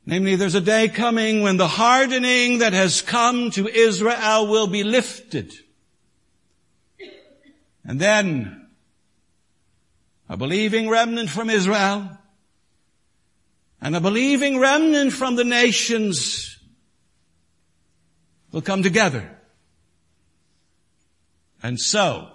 Namely, 0.05 0.35
there's 0.35 0.55
a 0.55 0.61
day 0.61 0.87
coming 0.87 1.41
when 1.41 1.57
the 1.57 1.67
hardening 1.67 2.59
that 2.59 2.73
has 2.73 3.01
come 3.01 3.49
to 3.51 3.67
Israel 3.67 4.47
will 4.47 4.67
be 4.67 4.83
lifted. 4.83 5.51
And 7.83 7.99
then 7.99 8.67
a 10.29 10.37
believing 10.37 10.89
remnant 10.89 11.29
from 11.29 11.49
Israel, 11.49 12.09
and 13.81 13.95
a 13.95 13.99
believing 13.99 14.59
remnant 14.59 15.13
from 15.13 15.35
the 15.35 15.43
nations 15.43 16.57
will 18.51 18.61
come 18.61 18.83
together. 18.83 19.29
And 21.61 21.79
so, 21.79 22.29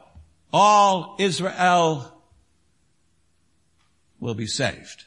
all 0.52 1.16
Israel 1.18 2.20
will 4.18 4.34
be 4.34 4.46
saved. 4.46 5.04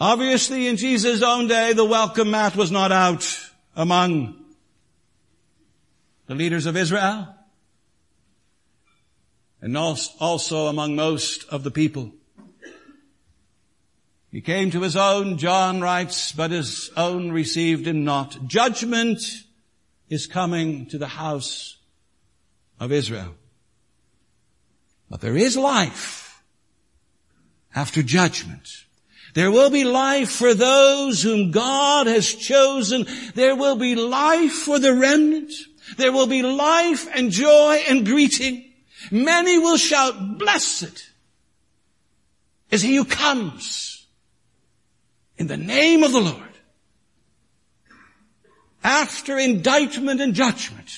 Obviously, 0.00 0.66
in 0.66 0.76
Jesus' 0.76 1.22
own 1.22 1.46
day, 1.46 1.72
the 1.72 1.84
welcome 1.84 2.30
mat 2.32 2.56
was 2.56 2.70
not 2.70 2.90
out 2.90 3.24
among 3.76 4.36
the 6.26 6.34
leaders 6.34 6.66
of 6.66 6.76
Israel 6.76 7.34
and 9.60 9.76
also 9.76 10.66
among 10.66 10.96
most 10.96 11.48
of 11.48 11.62
the 11.62 11.70
people. 11.70 12.12
He 14.30 14.40
came 14.40 14.72
to 14.72 14.80
his 14.80 14.96
own, 14.96 15.38
John 15.38 15.80
writes, 15.80 16.32
but 16.32 16.50
his 16.50 16.90
own 16.96 17.30
received 17.30 17.86
him 17.86 18.04
not. 18.04 18.48
Judgment 18.48 19.20
is 20.08 20.26
coming 20.26 20.86
to 20.86 20.98
the 20.98 21.06
house 21.06 21.76
of 22.80 22.90
Israel. 22.90 23.36
But 25.08 25.20
there 25.20 25.36
is 25.36 25.56
life 25.56 26.42
after 27.74 28.02
judgment. 28.02 28.68
There 29.34 29.50
will 29.50 29.70
be 29.70 29.84
life 29.84 30.30
for 30.30 30.54
those 30.54 31.22
whom 31.22 31.50
God 31.50 32.06
has 32.06 32.32
chosen. 32.34 33.06
There 33.34 33.56
will 33.56 33.76
be 33.76 33.96
life 33.96 34.52
for 34.52 34.78
the 34.78 34.94
remnant. 34.94 35.52
There 35.96 36.12
will 36.12 36.28
be 36.28 36.42
life 36.42 37.08
and 37.14 37.30
joy 37.30 37.82
and 37.88 38.06
greeting. 38.06 38.72
Many 39.10 39.58
will 39.58 39.76
shout, 39.76 40.38
blessed 40.38 41.10
is 42.74 42.82
he 42.82 42.96
who 42.96 43.04
comes 43.04 44.06
in 45.36 45.46
the 45.46 45.56
name 45.56 46.02
of 46.02 46.12
the 46.12 46.20
Lord. 46.20 46.40
After 48.82 49.38
indictment 49.38 50.20
and 50.20 50.34
judgment 50.34 50.90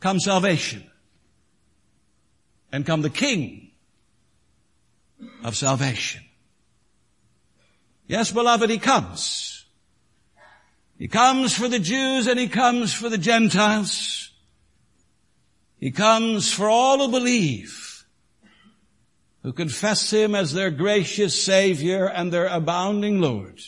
come 0.00 0.18
salvation 0.18 0.90
and 2.72 2.86
come 2.86 3.02
the 3.02 3.10
King 3.10 3.63
of 5.42 5.56
salvation. 5.56 6.22
Yes, 8.06 8.30
beloved, 8.30 8.70
He 8.70 8.78
comes. 8.78 9.64
He 10.98 11.08
comes 11.08 11.54
for 11.54 11.68
the 11.68 11.78
Jews 11.78 12.26
and 12.26 12.38
He 12.38 12.48
comes 12.48 12.92
for 12.92 13.08
the 13.08 13.18
Gentiles. 13.18 14.30
He 15.78 15.90
comes 15.90 16.52
for 16.52 16.68
all 16.68 16.98
who 16.98 17.10
believe, 17.10 18.06
who 19.42 19.52
confess 19.52 20.10
Him 20.10 20.34
as 20.34 20.52
their 20.52 20.70
gracious 20.70 21.42
Savior 21.42 22.08
and 22.08 22.32
their 22.32 22.46
abounding 22.46 23.20
Lord. 23.20 23.60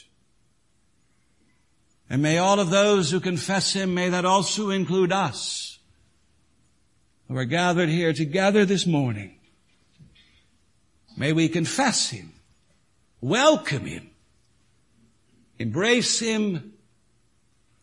And 2.08 2.22
may 2.22 2.38
all 2.38 2.60
of 2.60 2.70
those 2.70 3.10
who 3.10 3.20
confess 3.20 3.72
Him, 3.72 3.92
may 3.92 4.08
that 4.10 4.24
also 4.24 4.70
include 4.70 5.12
us, 5.12 5.78
who 7.28 7.36
are 7.36 7.44
gathered 7.44 7.88
here 7.88 8.12
together 8.12 8.64
this 8.64 8.86
morning. 8.86 9.35
May 11.16 11.32
we 11.32 11.48
confess 11.48 12.10
Him, 12.10 12.32
welcome 13.20 13.86
Him, 13.86 14.10
embrace 15.58 16.18
Him 16.20 16.74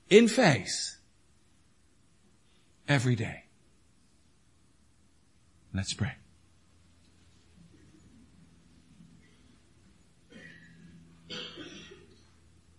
in 0.09 0.27
faith 0.27 0.97
every 2.88 3.15
day. 3.15 3.43
Let's 5.73 5.93
pray. 5.93 6.13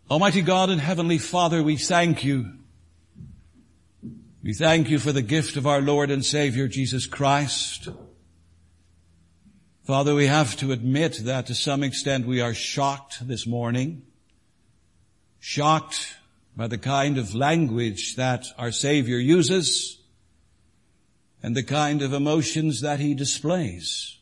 Almighty 0.09 0.43
God 0.43 0.71
and 0.71 0.81
Heavenly 0.81 1.19
Father, 1.19 1.63
we 1.63 1.77
thank 1.77 2.23
you. 2.23 2.53
We 4.45 4.53
thank 4.53 4.91
you 4.91 5.01
for 5.01 5.11
the 5.11 5.23
gift 5.23 5.57
of 5.57 5.67
our 5.67 5.81
Lord 5.81 6.11
and 6.11 6.25
Savior 6.25 6.69
Jesus 6.69 7.07
Christ. 7.07 7.89
Father, 9.85 10.15
we 10.15 10.29
have 10.29 10.57
to 10.57 10.73
admit 10.73 11.21
that 11.25 11.47
to 11.47 11.55
some 11.55 11.83
extent 11.83 12.27
we 12.27 12.41
are 12.41 12.55
shocked 12.55 13.29
this 13.29 13.47
morning. 13.47 14.03
Shocked 15.41 16.17
by 16.57 16.69
the 16.69 16.79
kind 16.79 17.19
of 17.19 17.35
language 17.35 18.17
that 18.17 18.47
our 18.57 18.73
Savior 18.73 19.19
uses 19.19 19.99
and 21.43 21.55
the 21.55 21.63
kind 21.63 22.01
of 22.01 22.15
emotions 22.15 22.81
that 22.81 22.99
He 22.99 23.13
displays. 23.13 24.17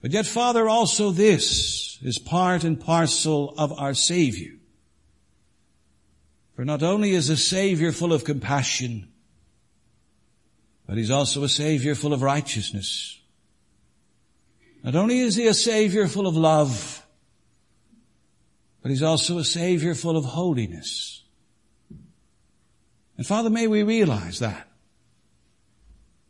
But 0.00 0.10
yet, 0.10 0.24
Father, 0.24 0.66
also 0.66 1.10
this 1.10 1.98
is 2.00 2.18
part 2.18 2.64
and 2.64 2.80
parcel 2.80 3.52
of 3.58 3.78
our 3.78 3.92
Savior. 3.92 4.54
For 6.54 6.64
not 6.64 6.82
only 6.82 7.10
is 7.10 7.28
a 7.28 7.36
Savior 7.36 7.92
full 7.92 8.14
of 8.14 8.24
compassion, 8.24 9.12
but 10.86 10.96
He's 10.96 11.10
also 11.10 11.44
a 11.44 11.48
Savior 11.50 11.94
full 11.94 12.14
of 12.14 12.22
righteousness. 12.22 13.20
Not 14.86 14.94
only 14.94 15.18
is 15.18 15.34
he 15.34 15.48
a 15.48 15.54
savior 15.54 16.06
full 16.06 16.28
of 16.28 16.36
love, 16.36 17.04
but 18.80 18.90
he's 18.90 19.02
also 19.02 19.38
a 19.38 19.44
savior 19.44 19.96
full 19.96 20.16
of 20.16 20.24
holiness. 20.24 21.24
And 23.16 23.26
Father, 23.26 23.50
may 23.50 23.66
we 23.66 23.82
realize 23.82 24.38
that. 24.38 24.68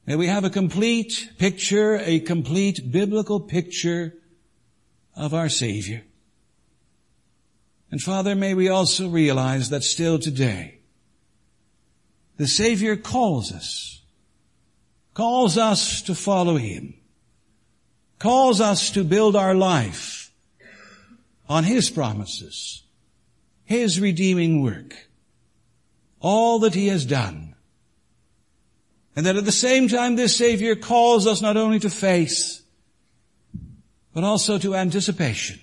May 0.07 0.17
we 0.17 0.29
have 0.29 0.45
a 0.45 0.51
complete 0.51 1.33
picture, 1.37 1.97
a 1.97 2.19
complete 2.21 2.91
biblical 2.91 3.41
picture 3.41 4.15
of 5.15 5.35
our 5.35 5.51
Savior. 5.51 6.05
And 7.91 8.01
Father, 8.01 8.35
may 8.35 8.55
we 8.55 8.71
also 8.71 9.11
realize 9.11 9.69
that 9.69 9.83
still 9.83 10.19
today, 10.19 10.79
the 12.39 12.47
Savior 12.47 12.97
calls 12.97 13.53
us, 13.53 14.01
calls 15.13 15.59
us 15.59 16.01
to 16.03 16.15
follow 16.15 16.57
Him 16.57 16.95
calls 18.19 18.61
us 18.61 18.91
to 18.91 19.05
build 19.05 19.37
our 19.37 19.55
life 19.55 20.33
on 21.49 21.65
His 21.65 21.91
promises, 21.91 22.83
His 23.65 24.01
redeeming 24.01 24.63
work, 24.63 24.95
all 26.21 26.59
that 26.61 26.75
He 26.75 26.89
has 26.89 27.05
done. 27.05 27.55
And 29.15 29.25
that 29.25 29.37
at 29.37 29.45
the 29.45 29.53
same 29.53 29.89
time 29.89 30.17
this 30.17 30.37
Savior 30.37 30.77
calls 30.77 31.27
us 31.27 31.41
not 31.41 31.57
only 31.57 31.79
to 31.81 31.91
faith, 31.91 32.63
but 34.13 34.25
also 34.25 34.59
to 34.59 34.75
anticipation. 34.75 35.61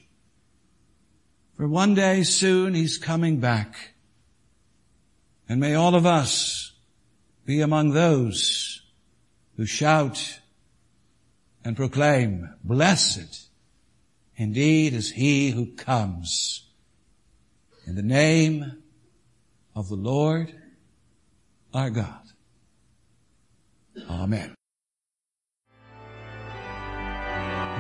For 1.56 1.68
one 1.68 1.94
day 1.94 2.24
soon 2.24 2.74
He's 2.74 2.98
coming 2.98 3.40
back. 3.40 3.94
And 5.48 5.60
may 5.60 5.76
all 5.76 5.94
of 5.94 6.06
us 6.06 6.72
be 7.46 7.62
among 7.62 7.92
those 7.92 8.82
who 9.58 9.66
shout 9.66 10.40
and 11.64 11.76
proclaim, 11.76 12.50
blessed 12.64 13.48
indeed 14.36 14.94
is 14.94 15.12
he 15.12 15.52
who 15.52 15.74
comes 15.74 16.66
in 17.86 17.96
the 17.96 18.02
name 18.02 18.84
of 19.76 19.90
the 19.90 19.96
Lord 19.96 20.54
our 21.74 21.90
God. 21.90 22.22
Amen. 24.10 24.56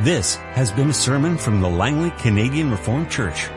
This 0.01 0.35
has 0.35 0.71
been 0.71 0.89
a 0.89 0.93
sermon 0.93 1.37
from 1.37 1.61
the 1.61 1.69
Langley 1.69 2.09
Canadian 2.17 2.71
Reformed 2.71 3.11
Church. 3.11 3.47